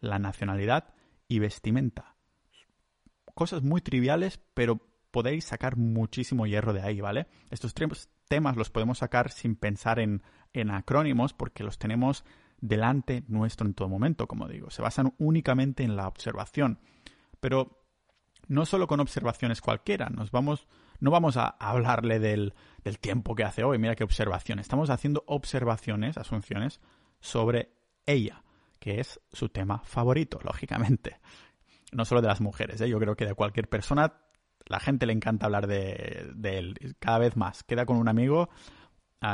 la 0.00 0.18
nacionalidad 0.18 0.94
y 1.28 1.38
vestimenta. 1.38 2.14
Cosas 3.34 3.62
muy 3.62 3.80
triviales, 3.80 4.38
pero 4.54 4.80
podéis 5.10 5.44
sacar 5.46 5.76
muchísimo 5.76 6.46
hierro 6.46 6.72
de 6.72 6.82
ahí, 6.82 7.00
¿vale? 7.00 7.26
Estos 7.50 7.74
tres 7.74 8.08
temas 8.28 8.56
los 8.56 8.70
podemos 8.70 8.98
sacar 8.98 9.30
sin 9.32 9.56
pensar 9.56 9.98
en, 9.98 10.22
en 10.52 10.70
acrónimos 10.70 11.32
porque 11.32 11.64
los 11.64 11.78
tenemos 11.78 12.24
delante 12.60 13.24
nuestro 13.28 13.66
en 13.66 13.74
todo 13.74 13.88
momento, 13.88 14.28
como 14.28 14.46
digo. 14.46 14.70
Se 14.70 14.82
basan 14.82 15.14
únicamente 15.18 15.82
en 15.82 15.96
la 15.96 16.06
observación. 16.06 16.78
Pero 17.40 17.82
no 18.46 18.66
solo 18.66 18.86
con 18.86 19.00
observaciones 19.00 19.60
cualquiera, 19.60 20.10
nos 20.10 20.30
vamos, 20.30 20.68
no 21.00 21.10
vamos 21.10 21.36
a 21.36 21.48
hablarle 21.48 22.18
del, 22.18 22.54
del 22.84 22.98
tiempo 22.98 23.34
que 23.34 23.44
hace 23.44 23.64
hoy, 23.64 23.78
mira 23.78 23.96
qué 23.96 24.04
observación. 24.04 24.58
Estamos 24.58 24.90
haciendo 24.90 25.24
observaciones, 25.26 26.18
asunciones 26.18 26.80
sobre 27.20 27.72
ella, 28.06 28.42
que 28.78 29.00
es 29.00 29.20
su 29.32 29.48
tema 29.48 29.80
favorito, 29.84 30.38
lógicamente. 30.42 31.18
No 31.92 32.04
solo 32.04 32.22
de 32.22 32.28
las 32.28 32.40
mujeres, 32.40 32.80
¿eh? 32.80 32.88
yo 32.88 32.98
creo 32.98 33.16
que 33.16 33.26
de 33.26 33.34
cualquier 33.34 33.68
persona 33.68 34.14
la 34.66 34.78
gente 34.78 35.06
le 35.06 35.12
encanta 35.12 35.46
hablar 35.46 35.66
de, 35.66 36.32
él. 36.42 36.96
Cada 37.00 37.18
vez 37.18 37.36
más. 37.36 37.64
Queda 37.64 37.86
con 37.86 37.96
un 37.96 38.08
amigo 38.08 38.50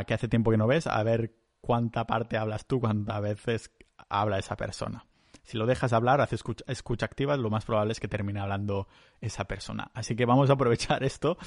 que 0.07 0.15
hace 0.15 0.29
tiempo 0.29 0.51
que 0.51 0.57
no 0.57 0.67
ves 0.67 0.87
a 0.87 1.03
ver 1.03 1.37
cuánta 1.61 2.07
parte 2.07 2.39
hablas 2.39 2.67
tú, 2.67 2.81
cuántas 2.81 3.21
veces 3.21 3.71
habla 4.09 4.39
esa 4.39 4.57
persona. 4.57 5.05
Si 5.47 5.57
lo 5.57 5.65
dejas 5.67 5.93
hablar, 5.93 6.21
hace 6.21 6.35
escucha, 6.35 6.65
escucha 6.67 7.07
activa, 7.07 7.37
lo 7.37 7.51
más 7.51 7.65
probable 7.65 7.93
es 7.93 8.01
que 8.01 8.09
termine 8.09 8.41
hablando 8.41 8.89
esa 9.21 9.45
persona. 9.45 9.93
Así 9.95 10.17
que 10.17 10.27
vamos 10.27 10.51
a 10.51 10.55
aprovechar 10.55 11.05
esto, 11.05 11.39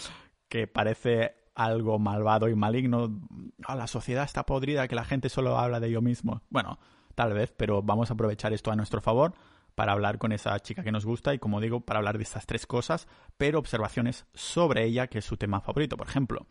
que 0.48 0.68
parece 0.68 1.36
algo 1.54 2.00
malvado 2.00 2.48
y 2.48 2.56
maligno. 2.56 3.20
Ah, 3.66 3.76
la 3.76 3.88
sociedad 3.88 4.24
está 4.24 4.46
podrida, 4.46 4.88
que 4.88 4.96
la 4.96 5.04
gente 5.04 5.28
solo 5.28 5.58
habla 5.58 5.82
de 5.82 5.90
ello 5.90 6.02
mismo. 6.02 6.42
Bueno, 6.50 6.80
tal 7.14 7.34
vez, 7.34 7.52
pero 7.52 7.82
vamos 7.82 8.10
a 8.10 8.14
aprovechar 8.14 8.54
esto 8.54 8.72
a 8.72 8.78
nuestro 8.78 9.02
favor 9.02 9.34
para 9.76 9.92
hablar 9.92 10.18
con 10.18 10.32
esa 10.32 10.58
chica 10.62 10.82
que 10.82 10.94
nos 10.94 11.06
gusta 11.06 11.34
y, 11.34 11.40
como 11.40 11.60
digo, 11.60 11.82
para 11.82 12.00
hablar 12.00 12.18
de 12.18 12.24
estas 12.24 12.46
tres 12.46 12.66
cosas, 12.66 13.06
pero 13.38 13.60
observaciones 13.60 14.26
sobre 14.34 14.86
ella, 14.86 15.08
que 15.08 15.20
es 15.20 15.26
su 15.26 15.36
tema 15.36 15.60
favorito. 15.60 15.98
Por 15.98 16.08
ejemplo, 16.08 16.48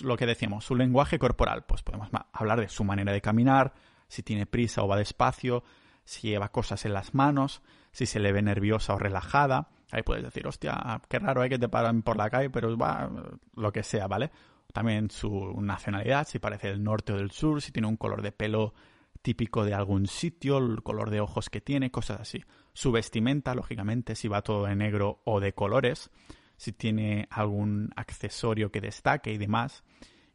lo 0.00 0.16
que 0.16 0.26
decíamos, 0.26 0.64
su 0.64 0.76
lenguaje 0.76 1.18
corporal, 1.18 1.64
pues 1.66 1.82
podemos 1.82 2.08
hablar 2.32 2.60
de 2.60 2.68
su 2.68 2.84
manera 2.84 3.12
de 3.12 3.20
caminar, 3.20 3.74
si 4.06 4.22
tiene 4.22 4.46
prisa 4.46 4.82
o 4.82 4.88
va 4.88 4.96
despacio, 4.96 5.64
si 6.08 6.28
lleva 6.28 6.48
cosas 6.50 6.84
en 6.84 6.94
las 6.94 7.14
manos, 7.14 7.62
si 7.92 8.06
se 8.06 8.18
le 8.18 8.32
ve 8.32 8.42
nerviosa 8.42 8.94
o 8.94 8.98
relajada. 8.98 9.68
Ahí 9.90 10.02
puedes 10.02 10.24
decir, 10.24 10.46
hostia, 10.46 11.02
qué 11.08 11.18
raro 11.18 11.42
hay 11.42 11.48
que 11.48 11.58
te 11.58 11.68
paran 11.68 12.02
por 12.02 12.16
la 12.16 12.30
calle, 12.30 12.50
pero 12.50 12.76
va, 12.76 13.10
lo 13.54 13.72
que 13.72 13.82
sea, 13.82 14.06
¿vale? 14.06 14.30
también 14.72 15.10
su 15.10 15.60
nacionalidad, 15.60 16.26
si 16.26 16.38
parece 16.38 16.68
del 16.68 16.82
norte 16.82 17.12
o 17.12 17.16
del 17.16 17.30
sur, 17.30 17.62
si 17.62 17.72
tiene 17.72 17.88
un 17.88 17.96
color 17.96 18.22
de 18.22 18.32
pelo 18.32 18.74
típico 19.22 19.64
de 19.64 19.74
algún 19.74 20.06
sitio, 20.06 20.58
el 20.58 20.82
color 20.82 21.10
de 21.10 21.20
ojos 21.20 21.50
que 21.50 21.60
tiene, 21.60 21.90
cosas 21.90 22.20
así. 22.20 22.44
Su 22.72 22.92
vestimenta, 22.92 23.54
lógicamente, 23.54 24.14
si 24.14 24.28
va 24.28 24.42
todo 24.42 24.66
de 24.66 24.76
negro 24.76 25.20
o 25.24 25.40
de 25.40 25.52
colores, 25.54 26.10
si 26.56 26.72
tiene 26.72 27.26
algún 27.30 27.90
accesorio 27.96 28.70
que 28.70 28.80
destaque 28.80 29.32
y 29.32 29.38
demás. 29.38 29.82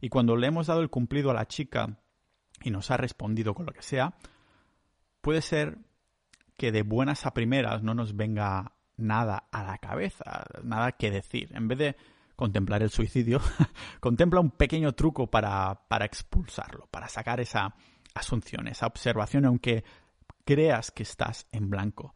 Y 0.00 0.08
cuando 0.08 0.36
le 0.36 0.48
hemos 0.48 0.66
dado 0.66 0.80
el 0.80 0.90
cumplido 0.90 1.30
a 1.30 1.34
la 1.34 1.46
chica 1.46 1.98
y 2.62 2.70
nos 2.70 2.90
ha 2.90 2.96
respondido 2.96 3.54
con 3.54 3.66
lo 3.66 3.72
que 3.72 3.82
sea, 3.82 4.14
puede 5.24 5.40
ser 5.40 5.78
que 6.58 6.70
de 6.70 6.82
buenas 6.82 7.24
a 7.24 7.32
primeras 7.32 7.82
no 7.82 7.94
nos 7.94 8.14
venga 8.14 8.74
nada 8.98 9.48
a 9.50 9.64
la 9.64 9.78
cabeza, 9.78 10.44
nada 10.62 10.92
que 10.92 11.10
decir. 11.10 11.50
En 11.54 11.66
vez 11.66 11.78
de 11.78 11.96
contemplar 12.36 12.82
el 12.82 12.90
suicidio, 12.90 13.40
contempla 14.00 14.40
un 14.40 14.50
pequeño 14.50 14.92
truco 14.92 15.30
para, 15.30 15.86
para 15.88 16.04
expulsarlo, 16.04 16.88
para 16.90 17.08
sacar 17.08 17.40
esa 17.40 17.74
asunción, 18.14 18.68
esa 18.68 18.86
observación, 18.86 19.46
aunque 19.46 19.82
creas 20.44 20.90
que 20.90 21.04
estás 21.04 21.48
en 21.52 21.70
blanco. 21.70 22.14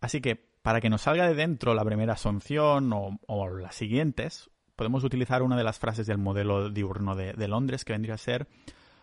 Así 0.00 0.20
que 0.20 0.36
para 0.36 0.80
que 0.80 0.90
nos 0.90 1.02
salga 1.02 1.26
de 1.26 1.34
dentro 1.34 1.74
la 1.74 1.84
primera 1.84 2.12
asunción 2.12 2.92
o, 2.92 3.48
las 3.58 3.74
siguientes, 3.74 4.50
podemos 4.76 5.02
utilizar 5.02 5.42
una 5.42 5.56
de 5.56 5.64
las 5.64 5.80
frases 5.80 6.06
del 6.06 6.18
modelo 6.18 6.70
diurno 6.70 7.16
de, 7.16 7.32
de 7.32 7.48
Londres 7.48 7.84
que 7.84 7.92
vendría 7.92 8.14
a 8.14 8.18
ser 8.18 8.46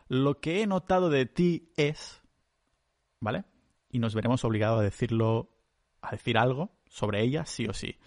lo 0.08 0.39
que 0.39 0.62
he 0.62 0.67
notado 0.67 1.10
de 1.10 1.26
ti 1.26 1.71
es, 1.78 2.21
¿vale? 3.22 3.46
Y 3.90 4.00
nos 4.00 4.14
veremos 4.14 4.44
obligados 4.44 4.80
a 4.82 4.84
decirlo, 4.84 5.50
a 6.02 6.12
decir 6.12 6.38
algo 6.38 6.72
sobre 6.90 7.22
ella 7.22 7.46
sí 7.46 7.68
o 7.68 7.74
sí. 7.74 7.98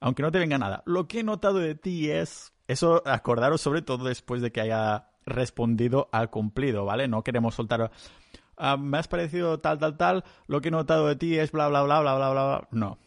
Aunque 0.00 0.22
no 0.22 0.30
te 0.30 0.38
venga 0.38 0.58
nada. 0.58 0.82
Lo 0.84 1.08
que 1.08 1.20
he 1.20 1.24
notado 1.24 1.58
de 1.58 1.74
ti 1.74 2.10
es... 2.10 2.52
Eso 2.68 3.02
acordaros 3.06 3.60
sobre 3.60 3.80
todo 3.80 4.04
después 4.04 4.42
de 4.42 4.50
que 4.52 4.60
haya 4.60 5.08
respondido 5.24 6.08
al 6.12 6.30
cumplido, 6.30 6.84
¿vale? 6.84 7.08
No 7.08 7.24
queremos 7.24 7.54
soltar... 7.54 7.90
Ah, 8.58 8.76
me 8.76 8.98
has 8.98 9.08
parecido 9.08 9.60
tal, 9.60 9.78
tal, 9.78 9.96
tal, 9.96 10.24
lo 10.46 10.60
que 10.60 10.68
he 10.68 10.70
notado 10.70 11.06
de 11.06 11.16
ti 11.16 11.38
es 11.38 11.52
bla, 11.52 11.68
bla, 11.68 11.82
bla, 11.82 12.00
bla, 12.00 12.16
bla, 12.16 12.30
bla, 12.30 12.44
bla. 12.44 12.68
No. 12.70 12.98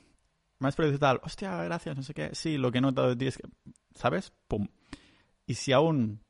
Me 0.59 0.67
has 0.67 0.75
parecido 0.75 0.99
tal, 0.99 1.19
hostia, 1.23 1.63
gracias, 1.63 1.95
no 1.95 2.03
sé 2.03 2.13
qué. 2.13 2.29
Sí, 2.33 2.57
lo 2.57 2.71
que 2.71 2.77
he 2.77 2.81
notado 2.81 3.09
de 3.09 3.15
ti 3.15 3.27
es 3.27 3.37
que, 3.37 3.47
¿sabes? 3.95 4.31
Pum. 4.47 4.67
Y 5.47 5.55
si 5.55 5.71
aún 5.71 6.21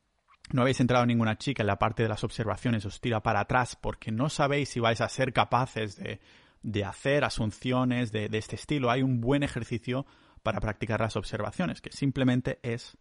no 0.52 0.62
habéis 0.62 0.80
entrado 0.80 1.06
ninguna 1.06 1.38
chica 1.38 1.62
en 1.62 1.66
la 1.66 1.78
parte 1.78 2.02
de 2.02 2.08
las 2.08 2.24
observaciones, 2.24 2.84
os 2.84 3.00
tira 3.00 3.22
para 3.22 3.40
atrás 3.40 3.76
porque 3.76 4.10
no 4.10 4.28
sabéis 4.28 4.70
si 4.70 4.80
vais 4.80 5.00
a 5.00 5.08
ser 5.08 5.32
capaces 5.32 5.96
de, 5.96 6.20
de 6.62 6.84
hacer 6.84 7.24
asunciones 7.24 8.12
de, 8.12 8.28
de 8.28 8.38
este 8.38 8.56
estilo, 8.56 8.90
hay 8.90 9.02
un 9.02 9.20
buen 9.20 9.42
ejercicio 9.42 10.06
para 10.42 10.60
practicar 10.60 11.00
las 11.00 11.16
observaciones, 11.16 11.80
que 11.80 11.92
simplemente 11.92 12.58
es 12.62 12.96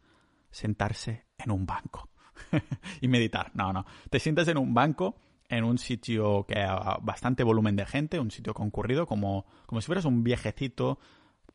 sentarse 0.51 1.25
en 1.37 1.51
un 1.51 1.65
banco. 1.65 2.09
y 3.01 3.07
meditar. 3.07 3.51
No, 3.53 3.73
no. 3.73 3.85
Te 4.09 4.19
sientas 4.19 4.47
en 4.47 4.57
un 4.57 4.73
banco, 4.73 5.17
en 5.47 5.63
un 5.63 5.77
sitio 5.77 6.45
que 6.45 6.59
ha 6.59 6.97
bastante 7.01 7.43
volumen 7.43 7.75
de 7.75 7.85
gente, 7.85 8.19
un 8.19 8.31
sitio 8.31 8.53
concurrido, 8.53 9.05
como, 9.05 9.45
como 9.65 9.81
si 9.81 9.87
fueras 9.87 10.05
un 10.05 10.23
viejecito, 10.23 10.99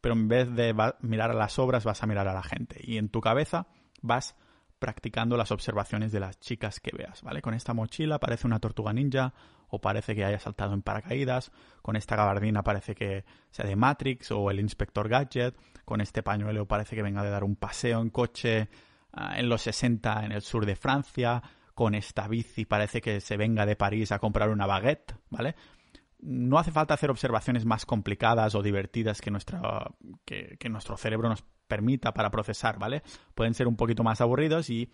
pero 0.00 0.14
en 0.14 0.28
vez 0.28 0.54
de 0.54 0.74
mirar 1.00 1.30
a 1.30 1.34
las 1.34 1.58
obras 1.58 1.84
vas 1.84 2.02
a 2.02 2.06
mirar 2.06 2.28
a 2.28 2.34
la 2.34 2.42
gente. 2.42 2.80
Y 2.82 2.98
en 2.98 3.08
tu 3.08 3.20
cabeza 3.20 3.66
vas 4.02 4.36
practicando 4.84 5.36
las 5.38 5.50
observaciones 5.50 6.12
de 6.12 6.20
las 6.20 6.38
chicas 6.38 6.78
que 6.78 6.94
veas, 6.94 7.22
¿vale? 7.22 7.40
Con 7.40 7.54
esta 7.54 7.72
mochila 7.72 8.20
parece 8.20 8.46
una 8.46 8.60
tortuga 8.60 8.92
ninja 8.92 9.32
o 9.68 9.80
parece 9.80 10.14
que 10.14 10.24
haya 10.24 10.38
saltado 10.38 10.74
en 10.74 10.82
paracaídas, 10.82 11.50
con 11.80 11.96
esta 11.96 12.16
gabardina 12.16 12.62
parece 12.62 12.94
que 12.94 13.24
sea 13.50 13.64
de 13.64 13.76
Matrix 13.76 14.30
o 14.30 14.50
el 14.50 14.60
inspector 14.60 15.08
Gadget, 15.08 15.56
con 15.84 16.00
este 16.00 16.22
pañuelo 16.22 16.66
parece 16.66 16.94
que 16.94 17.02
venga 17.02 17.22
de 17.22 17.30
dar 17.30 17.44
un 17.44 17.56
paseo 17.56 18.00
en 18.02 18.10
coche 18.10 18.68
Ah, 19.16 19.38
en 19.38 19.48
los 19.48 19.62
60 19.62 20.24
en 20.24 20.32
el 20.32 20.42
sur 20.42 20.66
de 20.66 20.74
Francia, 20.74 21.40
con 21.74 21.94
esta 21.94 22.26
bici 22.26 22.64
parece 22.64 23.00
que 23.00 23.20
se 23.20 23.36
venga 23.36 23.64
de 23.64 23.76
París 23.76 24.10
a 24.10 24.18
comprar 24.18 24.50
una 24.50 24.66
baguette, 24.66 25.14
¿vale? 25.30 25.54
No 26.18 26.58
hace 26.58 26.72
falta 26.72 26.94
hacer 26.94 27.10
observaciones 27.10 27.64
más 27.64 27.86
complicadas 27.86 28.56
o 28.56 28.62
divertidas 28.62 29.20
que, 29.20 29.30
que, 30.24 30.56
que 30.58 30.68
nuestro 30.68 30.96
cerebro 30.96 31.28
nos 31.28 31.44
permita 31.66 32.12
para 32.14 32.30
procesar, 32.30 32.78
¿vale? 32.78 33.02
Pueden 33.34 33.54
ser 33.54 33.68
un 33.68 33.76
poquito 33.76 34.02
más 34.02 34.20
aburridos 34.20 34.70
y 34.70 34.90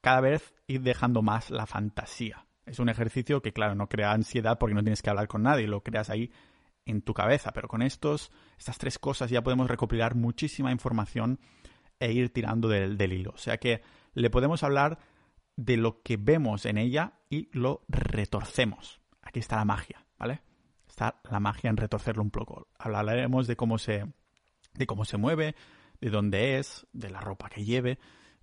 cada 0.00 0.20
vez 0.20 0.54
ir 0.66 0.82
dejando 0.82 1.22
más 1.22 1.50
la 1.50 1.66
fantasía. 1.66 2.46
Es 2.66 2.78
un 2.78 2.88
ejercicio 2.88 3.40
que, 3.42 3.52
claro, 3.52 3.74
no 3.74 3.88
crea 3.88 4.12
ansiedad 4.12 4.58
porque 4.58 4.74
no 4.74 4.82
tienes 4.82 5.02
que 5.02 5.10
hablar 5.10 5.28
con 5.28 5.42
nadie, 5.42 5.66
lo 5.66 5.82
creas 5.82 6.10
ahí 6.10 6.30
en 6.84 7.02
tu 7.02 7.14
cabeza. 7.14 7.52
Pero 7.52 7.68
con 7.68 7.82
estos, 7.82 8.30
estas 8.58 8.78
tres 8.78 8.98
cosas 8.98 9.30
ya 9.30 9.42
podemos 9.42 9.68
recopilar 9.68 10.14
muchísima 10.14 10.70
información 10.70 11.40
e 12.00 12.12
ir 12.12 12.32
tirando 12.32 12.68
del, 12.68 13.00
hilo. 13.12 13.32
O 13.34 13.38
sea 13.38 13.58
que 13.58 13.82
le 14.14 14.30
podemos 14.30 14.62
hablar 14.62 14.98
de 15.56 15.76
lo 15.76 16.02
que 16.02 16.16
vemos 16.16 16.66
en 16.66 16.78
ella 16.78 17.14
y 17.30 17.48
lo 17.52 17.82
retorcemos. 17.88 19.00
Aquí 19.22 19.40
está 19.40 19.56
la 19.56 19.64
magia, 19.64 20.06
¿vale? 20.18 20.42
Está 20.88 21.20
la 21.30 21.40
magia 21.40 21.70
en 21.70 21.76
retorcerlo 21.76 22.22
un 22.22 22.30
poco. 22.30 22.68
Hablaremos 22.78 23.46
de 23.46 23.56
cómo 23.56 23.78
se, 23.78 24.06
de 24.74 24.86
cómo 24.86 25.04
se 25.04 25.16
mueve, 25.16 25.56
de 26.00 26.10
dónde 26.10 26.58
es, 26.58 26.86
de 26.92 27.10
la 27.10 27.20
ropa 27.20 27.48
que 27.48 27.64
lleve, 27.64 27.98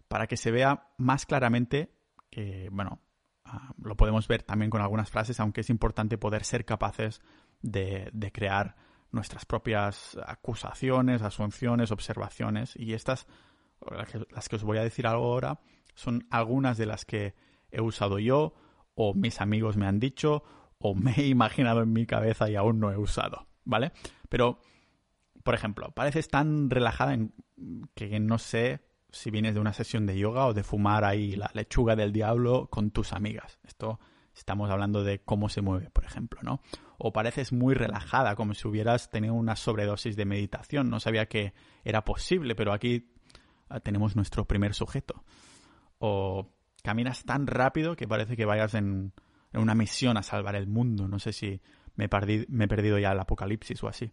para 0.08 0.28
que 0.28 0.38
se 0.38 0.52
vea 0.52 0.88
más 0.98 1.26
claramente 1.26 1.92
que, 2.30 2.70
bueno, 2.72 3.02
ah, 3.46 3.74
lo 3.82 3.96
podemos 3.96 4.28
ver 4.28 4.44
también 4.44 4.70
con 4.70 4.82
algunas 4.82 5.10
frases, 5.10 5.40
aunque 5.40 5.62
es 5.62 5.70
importante 5.70 6.18
poder 6.18 6.44
ser 6.44 6.66
capaces 6.66 7.22
de, 7.62 8.10
de 8.14 8.32
crear 8.32 8.76
nuestras 9.12 9.46
propias 9.46 10.18
acusaciones, 10.26 11.22
asunciones, 11.22 11.92
observaciones 11.92 12.76
y 12.76 12.94
estas, 12.94 13.28
las 14.32 14.50
que 14.50 14.58
os 14.58 14.64
voy 14.64 14.78
a 14.78 14.84
decir 14.84 15.08
ahora, 15.08 15.62
son 15.94 16.28
algunas 16.30 16.78
de 16.78 16.86
las 16.86 17.06
que 17.06 17.34
he 17.72 17.82
usado 17.82 18.20
yo 18.20 18.54
o 18.94 19.14
mis 19.14 19.42
amigos 19.42 19.78
me 19.78 19.88
han 19.88 20.00
dicho 20.00 20.44
o 20.78 20.96
me 20.96 21.14
he 21.14 21.28
imaginado 21.28 21.82
en 21.82 21.94
mi 21.94 22.06
cabeza 22.06 22.50
y 22.50 22.56
aún 22.56 22.80
no 22.80 22.92
he 22.92 22.98
usado, 22.98 23.48
¿vale? 23.64 23.92
Pero, 24.30 24.60
por 25.46 25.54
ejemplo, 25.56 25.92
pareces 25.92 26.28
tan 26.28 26.70
relajada 26.70 27.14
en 27.14 27.34
que 27.94 28.20
no 28.20 28.38
sé 28.40 28.82
si 29.12 29.32
vienes 29.32 29.54
de 29.54 29.62
una 29.62 29.72
sesión 29.72 30.06
de 30.06 30.18
yoga 30.18 30.48
o 30.48 30.54
de 30.54 30.64
fumar 30.64 31.06
ahí 31.06 31.38
la 31.38 31.50
lechuga 31.54 31.96
del 31.96 32.12
diablo 32.12 32.68
con 32.70 32.92
tus 32.92 33.14
amigas. 33.14 33.60
Esto 33.64 34.00
estamos 34.36 34.70
hablando 34.70 35.06
de 35.06 35.22
cómo 35.24 35.48
se 35.48 35.62
mueve, 35.62 35.90
por 35.92 36.04
ejemplo, 36.04 36.42
¿no? 36.44 36.62
o 36.98 37.14
pareces 37.14 37.52
muy 37.52 37.74
relajada, 37.76 38.36
como 38.36 38.54
si 38.54 38.68
hubieras 38.68 39.10
tenido 39.10 39.34
una 39.34 39.56
sobredosis 39.56 40.16
de 40.16 40.26
meditación. 40.26 40.90
No 40.90 41.00
sabía 41.00 41.28
que 41.28 41.54
era 41.84 42.04
posible, 42.04 42.56
pero 42.56 42.74
aquí 42.74 43.12
ah, 43.70 43.80
tenemos 43.80 44.16
nuestro 44.16 44.46
primer 44.46 44.74
sujeto. 44.74 45.24
O 46.00 46.54
caminas 46.84 47.24
tan 47.26 47.48
rápido 47.48 47.96
que 47.96 48.08
parece 48.08 48.36
que 48.36 48.46
vayas 48.46 48.74
en, 48.74 49.14
una 49.54 49.76
misión 49.76 50.18
a 50.18 50.24
salvar 50.24 50.56
el 50.56 50.68
mundo. 50.68 51.08
No 51.08 51.20
sé 51.20 51.34
si 51.34 51.62
me, 51.96 52.10
me 52.50 52.66
he 52.66 52.68
perdido 52.68 53.00
ya 53.00 53.12
el 53.12 53.20
apocalipsis 53.20 53.84
o 53.84 53.88
así. 53.88 54.12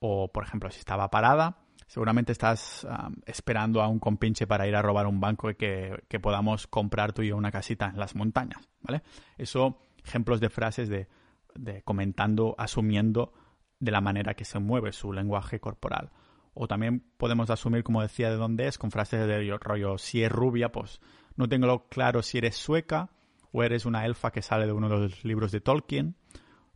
O, 0.00 0.32
por 0.32 0.44
ejemplo, 0.44 0.70
si 0.70 0.80
estaba 0.80 1.10
parada, 1.10 1.58
seguramente 1.86 2.32
estás 2.32 2.86
esperando 3.26 3.80
a 3.82 3.88
un 3.88 3.98
compinche 3.98 4.46
para 4.46 4.66
ir 4.66 4.74
a 4.74 4.82
robar 4.82 5.06
un 5.06 5.20
banco 5.20 5.50
y 5.50 5.54
que, 5.54 6.04
que 6.08 6.18
podamos 6.18 6.66
comprar 6.66 7.12
tú 7.12 7.22
y 7.22 7.28
yo 7.28 7.36
una 7.36 7.52
casita 7.52 7.86
en 7.86 7.98
las 7.98 8.14
montañas, 8.14 8.68
¿vale? 8.80 9.02
Eso, 9.38 9.78
ejemplos 10.04 10.40
de 10.40 10.50
frases 10.50 10.88
de 10.88 11.08
de 11.54 11.82
comentando, 11.82 12.54
asumiendo 12.58 13.32
de 13.78 13.90
la 13.90 14.00
manera 14.00 14.34
que 14.34 14.44
se 14.44 14.58
mueve 14.58 14.92
su 14.92 15.12
lenguaje 15.12 15.60
corporal. 15.60 16.10
O 16.54 16.66
también 16.66 17.04
podemos 17.16 17.48
asumir, 17.50 17.82
como 17.82 18.02
decía, 18.02 18.30
de 18.30 18.36
dónde 18.36 18.66
es, 18.66 18.76
con 18.78 18.90
frases 18.90 19.26
de 19.26 19.58
rollo, 19.58 19.98
si 19.98 20.22
es 20.22 20.30
rubia, 20.30 20.72
pues 20.72 21.00
no 21.36 21.48
tengo 21.48 21.88
claro 21.88 22.22
si 22.22 22.38
eres 22.38 22.56
sueca 22.56 23.10
o 23.52 23.62
eres 23.62 23.86
una 23.86 24.04
elfa 24.04 24.30
que 24.30 24.42
sale 24.42 24.66
de 24.66 24.72
uno 24.72 24.88
de 24.88 24.98
los 24.98 25.24
libros 25.24 25.52
de 25.52 25.60
Tolkien. 25.60 26.16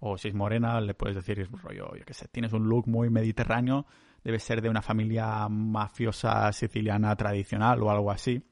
O 0.07 0.19
si 0.19 0.29
es 0.29 0.35
morena, 0.35 0.83
le 0.83 0.93
puedes 0.93 1.17
decir, 1.17 1.49
rollo, 1.63 1.97
yo 1.97 2.05
qué 2.05 2.13
sé, 2.13 2.29
tienes 2.29 2.53
un 2.53 2.69
look 2.69 2.87
muy 2.87 3.09
mediterráneo, 3.09 3.87
debe 4.23 4.39
ser 4.39 4.61
de 4.61 4.69
una 4.69 4.83
familia 4.83 5.49
mafiosa 5.49 6.53
siciliana 6.53 7.17
tradicional 7.17 7.83
o 7.83 7.91
algo 7.91 8.11
así. 8.11 8.43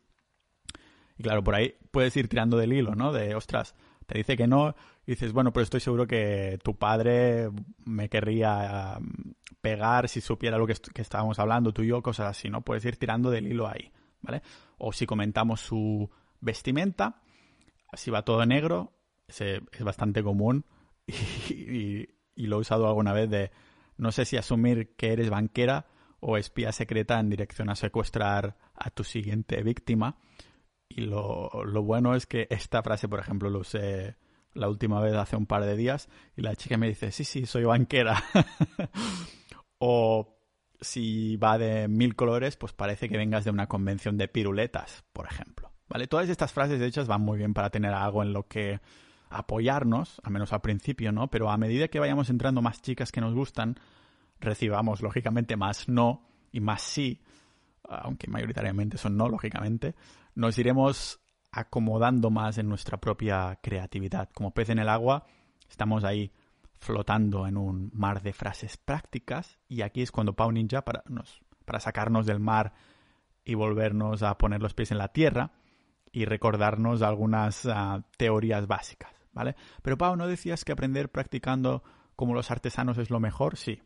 Y 1.18 1.22
claro, 1.22 1.44
por 1.44 1.54
ahí 1.54 1.74
puedes 1.90 2.16
ir 2.16 2.26
tirando 2.28 2.56
del 2.56 2.72
hilo, 2.72 2.94
¿no? 2.94 3.12
De, 3.12 3.34
ostras, 3.34 3.74
te 4.06 4.16
dice 4.16 4.34
que 4.34 4.46
no, 4.46 4.74
y 5.06 5.10
dices, 5.10 5.34
bueno, 5.34 5.52
pero 5.52 5.64
estoy 5.64 5.80
seguro 5.80 6.06
que 6.06 6.58
tu 6.64 6.74
padre 6.78 7.50
me 7.84 8.08
querría 8.08 8.96
um, 8.98 9.34
pegar 9.60 10.08
si 10.08 10.22
supiera 10.22 10.56
lo 10.56 10.66
que, 10.66 10.72
estábamos 10.72 11.38
hablando 11.38 11.74
tú 11.74 11.82
y 11.82 11.88
yo, 11.88 12.02
cosas 12.02 12.28
así, 12.28 12.48
¿no? 12.48 12.62
Puedes 12.62 12.82
ir 12.86 12.96
tirando 12.96 13.30
del 13.30 13.46
hilo 13.46 13.68
ahí, 13.68 13.92
¿vale? 14.22 14.40
O 14.78 14.90
si 14.90 15.04
comentamos 15.04 15.60
su 15.60 16.08
vestimenta, 16.40 17.20
si 17.92 18.10
va 18.10 18.22
todo 18.22 18.46
negro, 18.46 18.94
es 19.28 19.84
bastante 19.84 20.22
común 20.22 20.64
y, 21.50 22.08
lo 22.36 22.56
he 22.56 22.60
usado 22.60 22.88
alguna 22.88 23.12
vez 23.12 23.30
de, 23.30 23.50
no 23.96 24.10
sé 24.12 24.24
si 24.24 24.36
asumir 24.36 24.94
que 24.96 25.12
eres 25.12 25.30
banquera 25.30 25.86
o 26.20 26.36
espía 26.36 26.72
secreta 26.72 27.20
en 27.20 27.30
dirección 27.30 27.70
a 27.70 27.76
secuestrar 27.76 28.56
a 28.74 28.90
tu 28.90 29.04
siguiente 29.04 29.62
víctima 29.62 30.16
y 30.96 31.02
lo, 31.02 31.50
bueno 31.82 32.14
es 32.14 32.26
que 32.26 32.46
esta 32.50 32.82
frase, 32.82 33.08
por 33.08 33.20
ejemplo, 33.20 33.48
lo 33.48 33.60
usé 33.60 34.16
la 34.54 34.68
última 34.68 35.00
vez 35.00 35.14
hace 35.14 35.36
un 35.36 35.46
par 35.46 35.64
de 35.64 35.76
días 35.76 36.08
y 36.36 36.42
la 36.42 36.54
chica 36.54 36.76
me 36.76 36.88
dice, 36.88 37.10
sí, 37.12 37.24
sí, 37.24 37.46
soy 37.46 37.64
banquera. 37.64 38.22
o 39.78 40.38
si 40.80 41.36
va 41.36 41.56
de 41.56 41.88
mil 41.88 42.14
colores, 42.14 42.56
pues 42.56 42.72
parece 42.72 43.08
que 43.08 43.16
vengas 43.16 43.44
de 43.44 43.50
una 43.50 43.68
convención 43.68 44.18
de 44.18 44.28
piruletas, 44.28 45.04
por 45.12 45.26
ejemplo. 45.26 45.72
¿Vale? 45.88 46.06
Todas 46.06 46.28
estas 46.28 46.52
frases 46.52 46.80
hechas 46.80 47.06
van 47.06 47.22
muy 47.22 47.38
bien 47.38 47.54
para 47.54 47.70
tener 47.70 47.92
algo 47.92 48.22
en 48.22 48.32
lo 48.32 48.46
que 48.48 48.80
apoyarnos, 49.32 50.20
al 50.24 50.32
menos 50.32 50.52
al 50.52 50.60
principio, 50.60 51.12
¿no? 51.12 51.28
Pero 51.28 51.50
a 51.50 51.56
medida 51.56 51.88
que 51.88 52.00
vayamos 52.00 52.30
entrando 52.30 52.62
más 52.62 52.82
chicas 52.82 53.12
que 53.12 53.20
nos 53.20 53.34
gustan, 53.34 53.78
recibamos 54.40 55.02
lógicamente 55.02 55.56
más 55.56 55.88
no 55.88 56.28
y 56.50 56.60
más 56.60 56.82
sí, 56.82 57.22
aunque 57.88 58.28
mayoritariamente 58.28 58.98
son 58.98 59.16
no, 59.16 59.28
lógicamente, 59.28 59.94
nos 60.34 60.58
iremos 60.58 61.20
acomodando 61.50 62.30
más 62.30 62.58
en 62.58 62.68
nuestra 62.68 62.98
propia 62.98 63.58
creatividad. 63.62 64.30
Como 64.32 64.52
pez 64.52 64.70
en 64.70 64.78
el 64.78 64.88
agua, 64.88 65.26
estamos 65.68 66.04
ahí 66.04 66.32
flotando 66.78 67.46
en 67.46 67.56
un 67.56 67.90
mar 67.94 68.22
de 68.22 68.32
frases 68.32 68.76
prácticas 68.76 69.58
y 69.68 69.82
aquí 69.82 70.02
es 70.02 70.10
cuando 70.10 70.34
Pau 70.34 70.50
Ninja, 70.50 70.82
para, 70.82 71.04
nos, 71.06 71.40
para 71.64 71.78
sacarnos 71.78 72.26
del 72.26 72.40
mar 72.40 72.72
y 73.44 73.54
volvernos 73.54 74.22
a 74.22 74.36
poner 74.38 74.60
los 74.60 74.74
pies 74.74 74.90
en 74.90 74.98
la 74.98 75.08
tierra 75.08 75.52
y 76.10 76.24
recordarnos 76.24 77.02
algunas 77.02 77.66
ah, 77.66 78.04
teorías 78.16 78.66
básicas, 78.66 79.12
¿vale? 79.32 79.56
Pero 79.82 79.98
Pau, 79.98 80.16
¿no 80.16 80.26
decías 80.26 80.64
que 80.64 80.72
aprender 80.72 81.10
practicando 81.10 81.82
como 82.16 82.34
los 82.34 82.50
artesanos 82.50 82.98
es 82.98 83.10
lo 83.10 83.20
mejor? 83.20 83.56
Sí. 83.56 83.82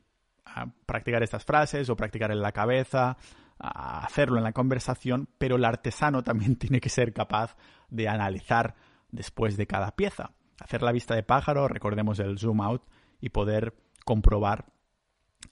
practicar 0.87 1.23
estas 1.23 1.45
frases 1.45 1.89
o 1.91 1.97
practicar 1.97 2.31
en 2.31 2.41
la 2.41 2.53
cabeza, 2.53 3.17
hacerlo 3.59 4.39
en 4.39 4.45
la 4.45 4.53
conversación, 4.53 5.29
pero 5.39 5.57
el 5.57 5.65
artesano 5.65 6.23
también 6.23 6.57
tiene 6.59 6.81
que 6.81 6.89
ser 6.89 7.13
capaz 7.13 7.57
de 7.89 8.09
analizar 8.09 8.75
después 9.11 9.57
de 9.57 9.67
cada 9.67 9.97
pieza. 9.97 10.33
Hacer 10.61 10.83
la 10.83 10.93
vista 10.93 11.15
de 11.15 11.23
pájaro, 11.23 11.69
recordemos 11.69 12.19
el 12.19 12.39
zoom 12.39 12.61
out, 12.61 12.83
y 13.21 13.31
poder 13.31 13.75
comprobar 14.05 14.67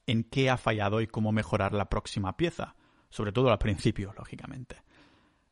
en 0.07 0.25
qué 0.25 0.51
ha 0.51 0.57
fallado 0.57 1.01
y 1.01 1.07
cómo 1.07 1.33
mejorar 1.33 1.73
la 1.73 1.89
próxima 1.89 2.37
pieza, 2.37 2.77
sobre 3.11 3.33
todo 3.33 3.51
al 3.51 3.59
principio, 3.59 4.13
lógicamente. 4.17 4.77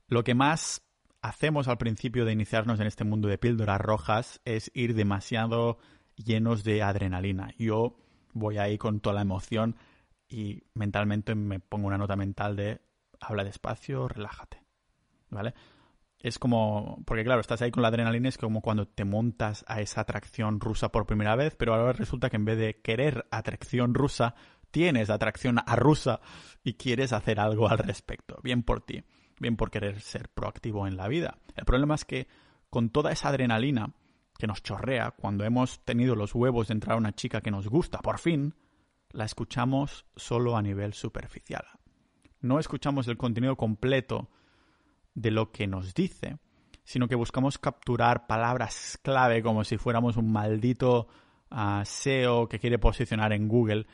Lo 0.09 0.25
que 0.25 0.35
más 0.35 0.83
hacemos 1.23 1.69
al 1.69 1.79
principio 1.79 2.25
de 2.25 2.33
iniciarnos 2.33 2.81
en 2.81 2.87
este 2.89 3.05
mundo 3.05 3.29
de 3.29 3.39
píldoras 3.39 3.81
rojas 3.81 4.41
es 4.45 4.71
ir 4.75 4.95
demasiado 4.95 5.79
llenos 6.17 6.65
de 6.65 6.83
adrenalina. 6.83 7.55
Yo 7.59 7.97
voy 8.33 8.59
ahí 8.59 8.77
con 8.77 9.01
toda 9.01 9.15
la 9.15 9.23
emoción 9.23 9.77
y 10.29 10.65
mentalmente 10.75 11.35
me 11.35 11.61
pongo 11.61 11.87
una 11.87 11.99
nota 11.99 12.17
mental 12.17 12.57
de 12.57 12.81
habla 13.21 13.45
despacio, 13.45 14.09
relájate. 14.09 14.63
¿Vale? 15.31 15.55
Es 16.19 16.39
como, 16.39 17.03
porque 17.07 17.25
claro, 17.25 17.41
estás 17.41 17.63
ahí 17.63 17.71
con 17.71 17.83
la 17.83 17.89
adrenalina, 17.89 18.29
es 18.29 18.39
como 18.39 18.61
cuando 18.61 18.87
te 18.87 19.05
montas 19.05 19.65
a 19.67 19.81
esa 19.81 20.03
atracción 20.03 20.61
rusa 20.61 20.91
por 20.91 21.07
primera 21.07 21.35
vez, 21.37 21.57
pero 21.57 21.75
ahora 21.75 21.93
resulta 21.93 22.31
que 22.31 22.37
en 22.37 22.45
vez 22.45 22.59
de 22.59 22.81
querer 22.81 23.27
atracción 23.31 23.95
rusa, 23.95 24.35
tienes 24.71 25.11
atracción 25.11 25.59
a 25.65 25.77
rusa 25.77 26.21
y 26.63 26.75
quieres 26.75 27.13
hacer 27.13 27.41
algo 27.41 27.69
al 27.69 27.79
respecto. 27.79 28.39
Bien 28.43 28.63
por 28.63 28.81
ti, 28.83 29.05
bien 29.43 29.57
por 29.57 29.71
querer 29.71 30.01
ser 30.01 30.31
proactivo 30.31 30.87
en 30.87 30.97
la 30.97 31.09
vida. 31.09 31.37
El 31.55 31.67
problema 31.67 31.95
es 31.95 32.07
que 32.07 32.27
con 32.71 32.89
toda 32.89 33.13
esa 33.13 33.29
adrenalina 33.29 33.93
que 34.39 34.47
nos 34.47 34.63
chorrea 34.63 35.11
cuando 35.11 35.45
hemos 35.45 35.85
tenido 35.85 36.17
los 36.17 36.35
huevos 36.35 36.69
de 36.69 36.75
entrar 36.75 36.95
a 36.95 36.99
una 36.99 37.15
chica 37.15 37.43
que 37.43 37.51
nos 37.51 37.69
gusta, 37.69 37.99
por 37.99 38.19
fin, 38.19 38.55
la 39.11 39.27
escuchamos 39.27 40.07
solo 40.17 40.57
a 40.57 40.63
nivel 40.63 40.95
superficial. 40.95 41.67
No 42.41 42.59
escuchamos 42.59 43.07
el 43.09 43.19
contenido 43.19 43.57
completo 43.57 44.31
de 45.15 45.31
lo 45.31 45.53
que 45.53 45.67
nos 45.67 45.93
dice, 45.93 46.39
sino 46.85 47.07
que 47.07 47.15
buscamos 47.15 47.59
capturar 47.59 48.27
palabras 48.27 48.99
clave 49.03 49.43
como 49.43 49.65
si 49.65 49.77
fuéramos 49.77 50.17
un 50.17 50.33
maldito 50.33 51.09
ah, 51.51 51.83
SEO 51.85 52.49
que 52.49 52.59
quiere 52.59 52.79
posicionar 52.79 53.33
en 53.33 53.49
Google 53.49 53.87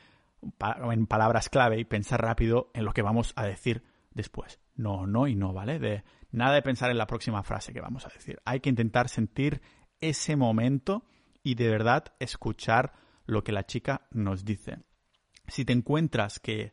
en 0.92 1.06
palabras 1.06 1.48
clave 1.48 1.80
y 1.80 1.84
pensar 1.84 2.22
rápido 2.22 2.70
en 2.74 2.84
lo 2.84 2.92
que 2.92 3.02
vamos 3.02 3.32
a 3.34 3.44
decir 3.44 3.82
después. 4.12 4.60
No, 4.78 5.06
no 5.06 5.26
y 5.28 5.34
no, 5.34 5.52
¿vale? 5.52 5.78
De 5.78 6.04
nada 6.30 6.54
de 6.54 6.62
pensar 6.62 6.90
en 6.90 6.96
la 6.96 7.06
próxima 7.06 7.42
frase 7.42 7.74
que 7.74 7.82
vamos 7.82 8.06
a 8.06 8.08
decir. 8.08 8.40
Hay 8.46 8.60
que 8.60 8.70
intentar 8.70 9.10
sentir 9.10 9.60
ese 10.00 10.36
momento 10.36 11.04
y 11.42 11.54
de 11.54 11.68
verdad 11.68 12.14
escuchar 12.18 12.94
lo 13.26 13.44
que 13.44 13.52
la 13.52 13.66
chica 13.66 14.06
nos 14.10 14.46
dice 14.46 14.78
si 15.48 15.64
te 15.64 15.72
encuentras 15.72 16.38
que, 16.38 16.72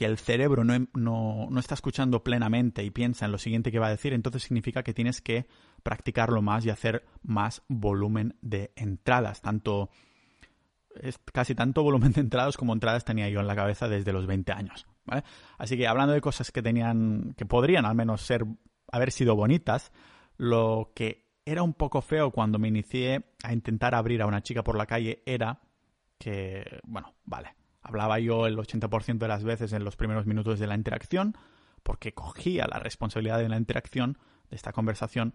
el 0.00 0.18
cerebro 0.18 0.64
no, 0.64 0.76
no, 0.94 1.46
no, 1.48 1.60
está 1.60 1.74
escuchando 1.74 2.24
plenamente 2.24 2.82
y 2.82 2.90
piensa 2.90 3.26
en 3.26 3.30
lo 3.30 3.38
siguiente 3.38 3.70
que 3.70 3.78
va 3.78 3.86
a 3.86 3.90
decir, 3.90 4.12
entonces 4.14 4.42
significa 4.42 4.82
que 4.82 4.94
tienes 4.94 5.20
que 5.20 5.46
practicarlo 5.84 6.42
más 6.42 6.66
y 6.66 6.70
hacer 6.70 7.04
más 7.22 7.62
volumen 7.68 8.36
de 8.40 8.72
entradas. 8.74 9.42
Tanto, 9.42 9.90
es 11.00 11.18
casi 11.32 11.54
tanto 11.54 11.82
volumen 11.82 12.12
de 12.12 12.20
entradas 12.20 12.56
como 12.56 12.72
entradas 12.72 13.04
tenía 13.04 13.28
yo 13.28 13.40
en 13.40 13.46
la 13.46 13.56
cabeza 13.56 13.88
desde 13.88 14.12
los 14.12 14.26
20 14.26 14.52
años. 14.52 14.86
Así 15.58 15.76
que 15.76 15.86
hablando 15.86 16.12
de 16.12 16.20
cosas 16.20 16.50
que 16.52 16.62
tenían, 16.62 17.34
que 17.36 17.46
podrían 17.46 17.84
al 17.86 17.94
menos 17.94 18.22
ser, 18.22 18.44
haber 18.90 19.10
sido 19.10 19.34
bonitas, 19.34 19.92
lo 20.36 20.92
que 20.94 21.32
era 21.44 21.62
un 21.62 21.74
poco 21.74 22.02
feo 22.02 22.30
cuando 22.30 22.58
me 22.58 22.68
inicié 22.68 23.24
a 23.42 23.52
intentar 23.52 23.94
abrir 23.94 24.22
a 24.22 24.26
una 24.26 24.42
chica 24.42 24.62
por 24.62 24.76
la 24.76 24.86
calle 24.86 25.22
era 25.26 25.60
que, 26.18 26.80
bueno, 26.84 27.14
vale, 27.24 27.56
Hablaba 27.82 28.20
yo 28.20 28.46
el 28.46 28.56
80% 28.56 29.18
de 29.18 29.28
las 29.28 29.42
veces 29.42 29.72
en 29.72 29.84
los 29.84 29.96
primeros 29.96 30.24
minutos 30.24 30.60
de 30.60 30.68
la 30.68 30.76
interacción, 30.76 31.36
porque 31.82 32.14
cogía 32.14 32.66
la 32.70 32.78
responsabilidad 32.78 33.38
de 33.38 33.48
la 33.48 33.56
interacción, 33.56 34.18
de 34.48 34.56
esta 34.56 34.72
conversación, 34.72 35.32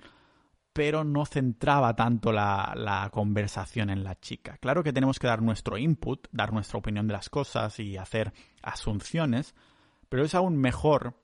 pero 0.78 1.04
no 1.04 1.26
centraba 1.26 1.96
tanto 1.96 2.32
la, 2.32 3.10
conversación 3.12 3.90
en 3.90 4.04
la 4.04 4.20
chica. 4.20 4.60
Claro 4.60 4.84
que 4.84 4.94
tenemos 4.94 5.18
que 5.18 5.26
dar 5.26 5.42
nuestro 5.42 5.76
input, 5.80 6.28
dar 6.32 6.54
nuestra 6.54 6.78
opinión 6.78 7.08
de 7.08 7.14
las 7.14 7.32
cosas 7.32 7.80
y 7.80 7.98
hacer 7.98 8.32
asunciones, 8.62 9.56
pero 10.08 10.24
es 10.24 10.36
aún 10.36 10.56
mejor 10.56 11.20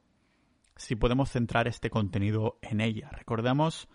si 0.75 0.95
podemos 0.95 1.29
centrar 1.29 1.67
este 1.67 1.91
contenido 1.91 2.57
en 2.63 2.81
ella. 2.81 3.11
Recordemos 3.11 3.87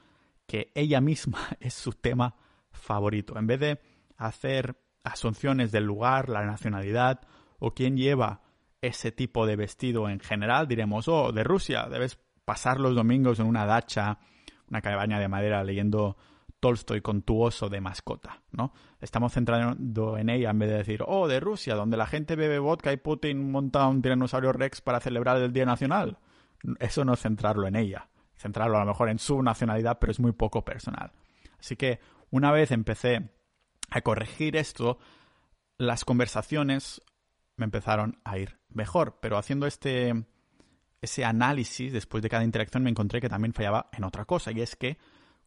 que 0.47 0.71
ella 0.77 1.01
misma 1.01 1.41
es 1.59 1.75
su 1.75 1.91
tema 1.91 2.37
favorito. 2.71 3.37
En 3.37 3.49
vez 3.49 3.59
de 3.59 3.81
hacer 4.17 4.81
asunciones 5.03 5.73
del 5.73 5.83
lugar, 5.83 6.29
la 6.29 6.47
nacionalidad 6.47 7.23
o 7.59 7.75
quién 7.75 7.97
lleva 7.97 8.43
ese 8.81 9.11
tipo 9.11 9.45
de 9.45 9.57
vestido 9.57 10.09
en 10.09 10.21
general, 10.21 10.69
diremos, 10.69 11.09
oh, 11.09 11.33
de 11.33 11.43
Rusia, 11.43 11.89
debes 11.89 12.17
pasar 12.45 12.79
los 12.79 12.95
domingos 12.95 13.41
en 13.41 13.47
una 13.47 13.67
dacha, 13.67 14.21
una 14.71 14.83
cabaña 14.83 15.19
de 15.19 15.29
madera 15.29 15.65
leyendo 15.65 16.17
Tolstoy 16.61 17.01
con 17.03 17.23
tu 17.23 17.41
oso 17.41 17.69
de 17.69 17.81
mascota, 17.81 18.43
¿no? 18.51 18.73
Estamos 19.01 19.33
centrando 19.33 20.19
en 20.19 20.29
ella 20.29 20.51
en 20.51 20.59
vez 20.59 20.71
de 20.71 20.79
decir, 20.79 21.05
oh, 21.07 21.29
de 21.29 21.39
Rusia, 21.39 21.77
donde 21.77 21.97
la 21.97 22.07
gente 22.07 22.35
bebe 22.35 22.59
vodka 22.59 22.93
y 22.93 22.97
Putin 22.97 23.51
monta 23.51 23.87
un 23.87 24.03
tiranosaurio 24.03 24.53
rex 24.53 24.81
para 24.81 24.99
celebrar 24.99 25.37
el 25.37 25.53
Día 25.53 25.67
Nacional. 25.67 26.19
Eso 26.81 27.05
no 27.05 27.13
es 27.15 27.21
centrarlo 27.21 27.69
en 27.69 27.77
ella. 27.77 28.09
Centrarlo 28.37 28.77
a 28.77 28.81
lo 28.81 28.87
mejor 28.87 29.09
en 29.09 29.21
su 29.21 29.41
nacionalidad, 29.41 29.99
pero 30.01 30.11
es 30.11 30.19
muy 30.19 30.33
poco 30.33 30.65
personal. 30.65 31.13
Así 31.61 31.77
que 31.77 32.01
una 32.31 32.51
vez 32.51 32.73
empecé 32.73 33.31
a 33.91 34.01
corregir 34.01 34.57
esto, 34.57 34.99
las 35.77 36.05
conversaciones 36.05 37.01
me 37.57 37.65
empezaron 37.65 38.21
a 38.25 38.39
ir 38.39 38.59
mejor. 38.69 39.19
Pero 39.21 39.39
haciendo 39.39 39.67
este 39.67 40.25
ese 41.01 41.25
análisis 41.25 41.93
después 41.93 42.23
de 42.23 42.29
cada 42.29 42.45
interacción 42.45 42.83
me 42.83 42.91
encontré 42.91 43.21
que 43.21 43.29
también 43.29 43.53
fallaba 43.53 43.89
en 43.93 44.05
otra 44.05 44.25
cosa. 44.25 44.51
Y 44.53 44.61
es 44.61 44.77
que 44.77 44.99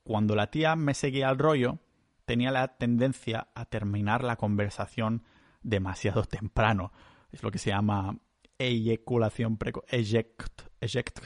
cuando 0.04 0.36
la 0.36 0.50
tía 0.50 0.76
me 0.76 0.94
seguía 0.94 1.30
al 1.30 1.38
rollo, 1.38 1.80
tenía 2.26 2.52
la 2.52 2.78
tendencia 2.78 3.50
a 3.54 3.66
terminar 3.66 4.24
la 4.24 4.38
conversación 4.38 5.24
demasiado 5.62 6.24
temprano. 6.24 6.92
Es 7.32 7.44
lo 7.44 7.52
que 7.52 7.60
se 7.60 7.70
llama 7.72 8.18
eyaculación 8.58 9.58
precoz. 9.58 9.84
Eject, 9.90 10.64
eject. 10.80 11.20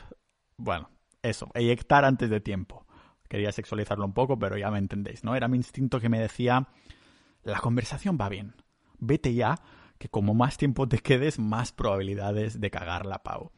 Bueno, 0.57 0.89
eso, 1.21 1.49
eyectar 1.53 2.05
antes 2.05 2.29
de 2.29 2.39
tiempo. 2.39 2.85
Quería 3.27 3.51
sexualizarlo 3.51 4.05
un 4.05 4.13
poco, 4.13 4.37
pero 4.37 4.57
ya 4.57 4.69
me 4.71 4.77
entendéis, 4.77 5.23
¿no? 5.23 5.35
Era 5.35 5.47
mi 5.47 5.57
instinto 5.57 5.99
que 5.99 6.09
me 6.09 6.19
decía 6.19 6.67
la 7.43 7.59
conversación 7.59 8.17
va 8.19 8.29
bien. 8.29 8.55
Vete 8.97 9.33
ya, 9.33 9.59
que 9.97 10.09
como 10.09 10.33
más 10.33 10.57
tiempo 10.57 10.87
te 10.87 10.99
quedes, 10.99 11.39
más 11.39 11.71
probabilidades 11.71 12.59
de 12.59 12.71
cagar 12.71 13.05
la 13.05 13.23
pavo. 13.23 13.51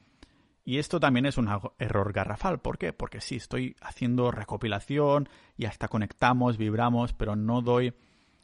Y 0.68 0.80
esto 0.80 1.00
también 1.00 1.26
es 1.26 1.38
un 1.38 1.48
error 1.80 2.12
garrafal. 2.12 2.60
¿Por 2.60 2.78
qué? 2.78 2.92
Porque 2.92 3.22
sí, 3.22 3.38
estoy 3.38 3.78
haciendo 3.80 4.32
recopilación 4.32 5.30
y 5.56 5.64
hasta 5.64 5.88
conectamos, 5.88 6.58
vibramos, 6.58 7.14
pero 7.14 7.38
no 7.38 7.62
doy 7.62 7.94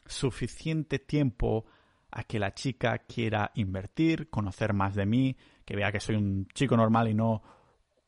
suficiente 0.06 1.00
tiempo 1.00 1.66
a 2.12 2.24
que 2.24 2.40
la 2.40 2.54
chica 2.54 3.00
quiera 3.00 3.52
invertir, 3.56 4.30
conocer 4.30 4.72
más 4.72 4.96
de 4.96 5.06
mí, 5.06 5.36
que 5.66 5.76
vea 5.76 5.92
que 5.92 6.00
soy 6.00 6.16
un 6.16 6.48
chico 6.54 6.78
normal 6.78 7.10
y 7.10 7.14
no 7.14 7.44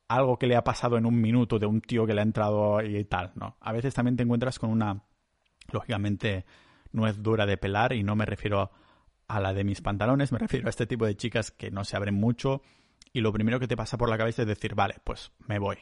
algo 0.08 0.39
que 0.39 0.47
le 0.47 0.56
ha 0.56 0.63
pasado 0.63 0.97
en 0.97 1.06
un 1.06 1.19
minuto 1.19 1.60
de 1.60 1.65
un 1.65 1.82
tío 1.82 2.06
que 2.06 2.13
le 2.13 2.21
ha 2.21 2.23
entrado 2.23 2.82
y 2.82 3.04
tal, 3.04 3.34
¿no? 3.36 3.58
A 3.60 3.73
veces 3.73 3.93
también 3.93 4.15
te 4.15 4.23
encuentras 4.23 4.60
con 4.60 4.69
una, 4.69 5.04
lógicamente, 5.73 6.45
no 6.93 7.06
es 7.06 7.21
dura 7.21 7.45
de 7.45 7.58
pelar 7.58 7.91
y 7.91 8.04
no 8.04 8.15
me 8.15 8.25
refiero 8.25 8.71
a 9.28 9.41
la 9.41 9.54
de 9.54 9.65
mis 9.65 9.82
pantalones, 9.82 10.32
me 10.32 10.39
refiero 10.39 10.67
a 10.67 10.69
este 10.69 10.88
tipo 10.88 11.06
de 11.06 11.17
chicas 11.17 11.51
que 11.51 11.69
no 11.69 11.84
se 11.84 11.97
abren 11.97 12.15
mucho 12.15 12.62
y 13.13 13.22
lo 13.22 13.32
primero 13.32 13.60
que 13.60 13.68
te 13.68 13.78
pasa 13.78 13.98
por 13.98 14.10
la 14.10 14.18
cabeza 14.18 14.41
es 14.41 14.48
decir, 14.48 14.76
vale, 14.76 14.96
pues 15.04 15.32
me 15.48 15.60
voy. 15.60 15.78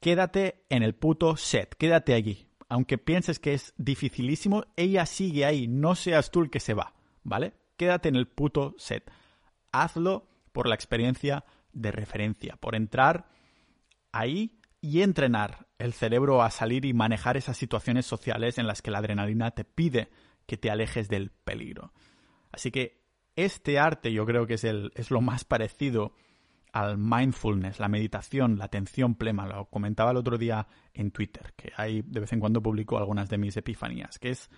Quédate 0.00 0.64
en 0.68 0.82
el 0.82 0.94
puto 0.94 1.36
set, 1.36 1.74
quédate 1.76 2.14
allí. 2.14 2.48
Aunque 2.68 2.98
pienses 2.98 3.38
que 3.38 3.54
es 3.54 3.74
dificilísimo, 3.76 4.64
ella 4.76 5.06
sigue 5.06 5.44
ahí, 5.44 5.68
no 5.68 5.94
seas 5.94 6.30
tú 6.30 6.40
el 6.40 6.50
que 6.50 6.60
se 6.60 6.74
va, 6.74 6.94
¿vale? 7.22 7.52
Quédate 7.76 8.08
en 8.08 8.16
el 8.16 8.26
puto 8.26 8.74
set. 8.78 9.10
hazlo 9.72 10.26
por 10.52 10.68
la 10.68 10.74
experiencia 10.74 11.44
de 11.72 11.92
referencia, 11.92 12.56
por 12.56 12.74
entrar 12.74 13.28
ahí 14.10 14.58
y 14.80 15.02
entrenar 15.02 15.68
el 15.78 15.92
cerebro 15.92 16.42
a 16.42 16.50
salir 16.50 16.84
y 16.84 16.92
manejar 16.92 17.36
esas 17.36 17.56
situaciones 17.56 18.06
sociales 18.06 18.58
en 18.58 18.66
las 18.66 18.82
que 18.82 18.90
la 18.90 18.98
adrenalina 18.98 19.52
te 19.52 19.64
pide 19.64 20.10
que 20.46 20.56
te 20.56 20.70
alejes 20.70 21.08
del 21.08 21.30
peligro. 21.30 21.92
Así 22.50 22.70
que 22.70 23.01
este 23.36 23.78
arte 23.78 24.12
yo 24.12 24.26
creo 24.26 24.46
que 24.46 24.54
es, 24.54 24.64
el, 24.64 24.92
es 24.94 25.10
lo 25.10 25.20
más 25.20 25.44
parecido 25.44 26.14
al 26.72 26.96
mindfulness, 26.96 27.78
la 27.78 27.88
meditación, 27.88 28.58
la 28.58 28.64
atención 28.64 29.14
plena. 29.14 29.46
Lo 29.46 29.66
comentaba 29.66 30.10
el 30.10 30.16
otro 30.16 30.38
día 30.38 30.66
en 30.94 31.10
Twitter, 31.10 31.52
que 31.56 31.72
ahí 31.76 32.02
de 32.02 32.20
vez 32.20 32.32
en 32.32 32.40
cuando 32.40 32.62
publico 32.62 32.98
algunas 32.98 33.28
de 33.28 33.38
mis 33.38 33.56
epifanías, 33.56 34.18
que 34.18 34.30
es 34.30 34.50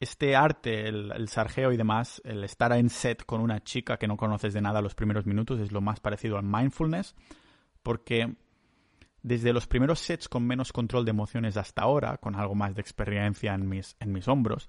este 0.00 0.36
arte, 0.36 0.88
el, 0.88 1.12
el, 1.12 1.28
sargeo 1.28 1.72
y 1.72 1.76
demás, 1.76 2.20
el 2.24 2.44
estar 2.44 2.72
en 2.72 2.88
set 2.88 3.24
con 3.24 3.40
una 3.40 3.62
chica 3.62 3.96
que 3.96 4.06
no 4.06 4.16
conoces 4.16 4.52
de 4.54 4.60
nada 4.60 4.80
los 4.80 4.94
primeros 4.94 5.26
minutos 5.26 5.60
es 5.60 5.72
lo 5.72 5.80
más 5.80 6.00
parecido 6.00 6.38
al 6.38 6.44
mindfulness, 6.44 7.14
porque 7.82 8.36
desde 9.22 9.52
los 9.52 9.66
primeros 9.66 10.00
sets 10.00 10.28
con 10.28 10.46
menos 10.46 10.72
control 10.72 11.04
de 11.04 11.10
emociones 11.10 11.56
hasta 11.56 11.82
ahora, 11.82 12.16
con 12.18 12.36
algo 12.36 12.54
más 12.54 12.74
de 12.74 12.80
experiencia 12.80 13.54
en 13.54 13.68
mis, 13.68 13.96
en 14.00 14.12
mis 14.12 14.28
hombros, 14.28 14.68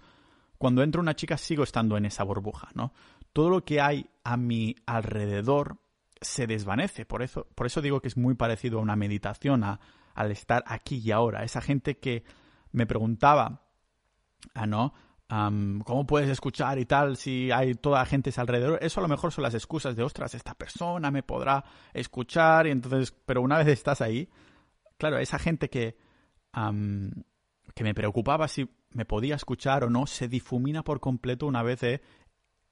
cuando 0.60 0.84
entra 0.84 1.02
una 1.02 1.16
chica 1.16 1.38
sigo 1.38 1.64
estando 1.64 1.98
en 1.98 2.06
esa 2.06 2.24
burbuja, 2.24 2.70
¿no? 2.76 2.94
Todo 3.34 3.50
lo 3.50 3.64
que 3.64 3.80
hay 3.80 4.10
a 4.26 4.38
mi 4.38 4.76
alrededor 4.86 5.78
se 6.20 6.48
desvanece. 6.48 7.06
Por 7.06 7.24
eso, 7.24 7.48
por 7.56 7.66
eso 7.66 7.82
digo 7.82 8.02
que 8.02 8.10
es 8.10 8.18
muy 8.18 8.36
parecido 8.36 8.80
a 8.80 8.82
una 8.82 8.98
meditación, 8.98 9.64
a, 9.64 9.80
al 10.14 10.32
estar 10.32 10.66
aquí 10.68 10.98
y 10.98 11.12
ahora. 11.12 11.46
Esa 11.46 11.62
gente 11.62 11.98
que 11.98 12.26
me 12.74 12.86
preguntaba, 12.86 13.70
ah, 14.54 14.68
¿no? 14.68 14.94
¿Cómo 15.30 16.06
puedes 16.06 16.28
escuchar 16.30 16.78
y 16.78 16.86
tal 16.86 17.16
si 17.16 17.52
hay 17.52 17.76
toda 17.76 18.06
gente 18.06 18.34
alrededor? 18.36 18.80
Eso 18.82 19.00
a 19.00 19.04
lo 19.04 19.08
mejor 19.08 19.32
son 19.32 19.44
las 19.44 19.54
excusas 19.54 19.96
de, 19.96 20.04
ostras, 20.04 20.36
esta 20.36 20.56
persona 20.56 21.10
me 21.10 21.24
podrá 21.24 21.64
escuchar 21.94 22.68
y 22.68 22.72
entonces, 22.72 23.16
pero 23.26 23.42
una 23.42 23.58
vez 23.60 23.68
estás 23.68 24.02
ahí, 24.02 24.28
claro, 24.98 25.20
esa 25.20 25.40
gente 25.40 25.70
que, 25.70 25.98
que 26.52 27.84
me 27.84 27.94
preocupaba 27.94 28.50
si 28.50 28.68
me 28.92 29.06
podía 29.06 29.36
escuchar 29.36 29.84
o 29.84 29.90
no, 29.90 30.08
se 30.08 30.28
difumina 30.28 30.84
por 30.84 31.00
completo 31.00 31.48
una 31.48 31.64
vez 31.64 31.84
he 31.84 32.02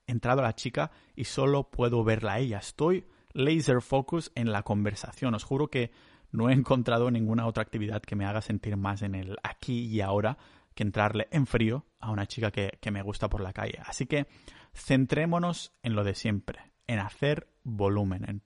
entrado 0.07 0.39
a 0.39 0.45
la 0.45 0.55
chica 0.55 0.91
y 1.15 1.25
solo 1.25 1.69
puedo 1.69 2.03
verla 2.03 2.33
a 2.33 2.39
ella. 2.39 2.57
Estoy 2.59 3.05
laser 3.33 3.81
focus 3.81 4.31
en 4.35 4.51
la 4.51 4.63
conversación. 4.63 5.35
Os 5.35 5.43
juro 5.43 5.69
que 5.69 5.91
no 6.31 6.49
he 6.49 6.53
encontrado 6.53 7.11
ninguna 7.11 7.45
otra 7.45 7.63
actividad 7.63 8.01
que 8.01 8.15
me 8.15 8.25
haga 8.25 8.41
sentir 8.41 8.77
más 8.77 9.01
en 9.01 9.15
el 9.15 9.37
aquí 9.43 9.85
y 9.85 10.01
ahora 10.01 10.37
que 10.73 10.83
entrarle 10.83 11.27
en 11.31 11.47
frío 11.47 11.85
a 11.99 12.11
una 12.11 12.27
chica 12.27 12.51
que, 12.51 12.91
me 12.91 13.01
gusta 13.01 13.29
por 13.29 13.41
la 13.41 13.53
calle. 13.53 13.79
Así 13.85 14.05
que 14.05 14.27
centrémonos 14.73 15.73
en 15.81 15.95
lo 15.95 16.03
de 16.03 16.13
siempre, 16.13 16.71
en 16.85 16.99
hacer 16.99 17.47
volumen, 17.63 18.29
en 18.29 18.43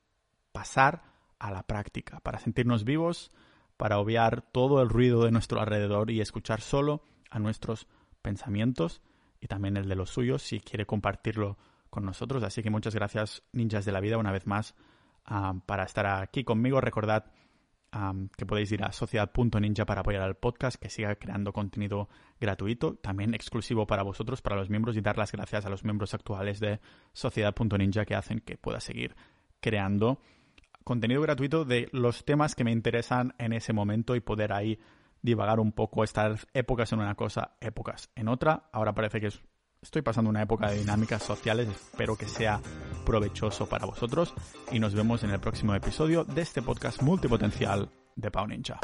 pasar 0.52 1.04
a 1.40 1.52
la 1.52 1.64
práctica, 1.64 2.20
para 2.22 2.40
sentirnos 2.40 2.86
vivos, 2.86 3.32
para 3.76 4.00
obviar 4.00 4.42
todo 4.42 4.82
el 4.82 4.90
ruido 4.90 5.26
de 5.26 5.32
nuestro 5.32 5.60
alrededor 5.60 6.10
y 6.10 6.22
escuchar 6.22 6.62
solo 6.62 7.04
a 7.32 7.40
nuestros 7.40 7.88
pensamientos 8.22 9.02
y 9.40 9.48
también 9.48 9.78
el 9.78 9.90
de 9.90 9.96
los 9.96 10.12
suyos 10.12 10.44
si 10.44 10.60
quiere 10.60 10.86
compartirlo 10.86 11.58
con 11.90 12.06
nosotros. 12.06 12.44
Así 12.44 12.62
que 12.62 12.70
muchas 12.70 12.94
gracias, 12.94 13.44
ninjas 13.52 13.86
de 13.86 13.92
la 13.92 14.00
vida, 14.00 14.18
una 14.18 14.32
vez 14.32 14.46
más, 14.46 14.76
ah, 15.26 15.56
para 15.66 15.84
estar 15.84 16.06
aquí 16.06 16.44
conmigo. 16.44 16.80
Recordad 16.80 17.32
que 18.38 18.46
podéis 18.46 18.72
ir 18.72 18.84
a 18.84 18.92
sociedad.ninja 18.94 19.86
para 19.86 20.00
apoyar 20.00 20.22
al 20.22 20.36
podcast, 20.36 20.82
que 20.82 20.90
siga 20.90 21.16
creando 21.16 21.52
contenido 21.52 22.08
gratuito, 22.40 22.96
también 22.96 23.34
exclusivo 23.34 23.86
para 23.86 24.04
vosotros, 24.04 24.42
para 24.42 24.56
los 24.56 24.70
miembros, 24.70 24.96
y 24.96 25.02
dar 25.02 25.18
las 25.18 25.34
gracias 25.34 25.66
a 25.66 25.70
los 25.70 25.84
miembros 25.84 26.14
actuales 26.14 26.62
de 26.62 26.80
sociedad.ninja 27.12 28.06
que 28.06 28.16
hacen 28.16 28.40
que 28.40 28.56
pueda 28.56 28.80
seguir 28.80 29.16
creando 29.60 30.22
contenido 30.86 31.22
gratuito 31.22 31.66
de 31.66 31.90
los 31.92 32.24
temas 32.24 32.56
que 32.56 32.64
me 32.64 32.72
interesan 32.72 33.36
en 33.38 33.54
ese 33.54 33.74
momento 33.74 34.16
y 34.16 34.22
poder 34.22 34.54
ahí 34.54 34.80
divagar 35.22 35.60
un 35.60 35.72
poco, 35.72 36.04
estar 36.04 36.38
épocas 36.54 36.92
en 36.94 37.00
una 37.00 37.16
cosa, 37.16 37.58
épocas 37.62 38.10
en 38.16 38.28
otra. 38.28 38.70
Ahora 38.72 38.94
parece 38.94 39.20
que 39.20 39.28
es 39.28 39.42
Estoy 39.82 40.04
pasando 40.04 40.30
una 40.30 40.44
época 40.44 40.70
de 40.70 40.78
dinámicas 40.78 41.24
sociales, 41.24 41.68
espero 41.68 42.16
que 42.16 42.28
sea 42.28 42.62
provechoso 43.04 43.68
para 43.68 43.88
vosotros 43.88 44.32
y 44.72 44.78
nos 44.78 44.94
vemos 44.94 45.24
en 45.24 45.32
el 45.32 45.40
próximo 45.40 45.74
episodio 45.74 46.24
de 46.24 46.42
este 46.44 46.62
podcast 46.62 47.02
multipotencial 47.02 47.90
de 48.16 48.30
Pau 48.30 48.46
Ninja. 48.46 48.80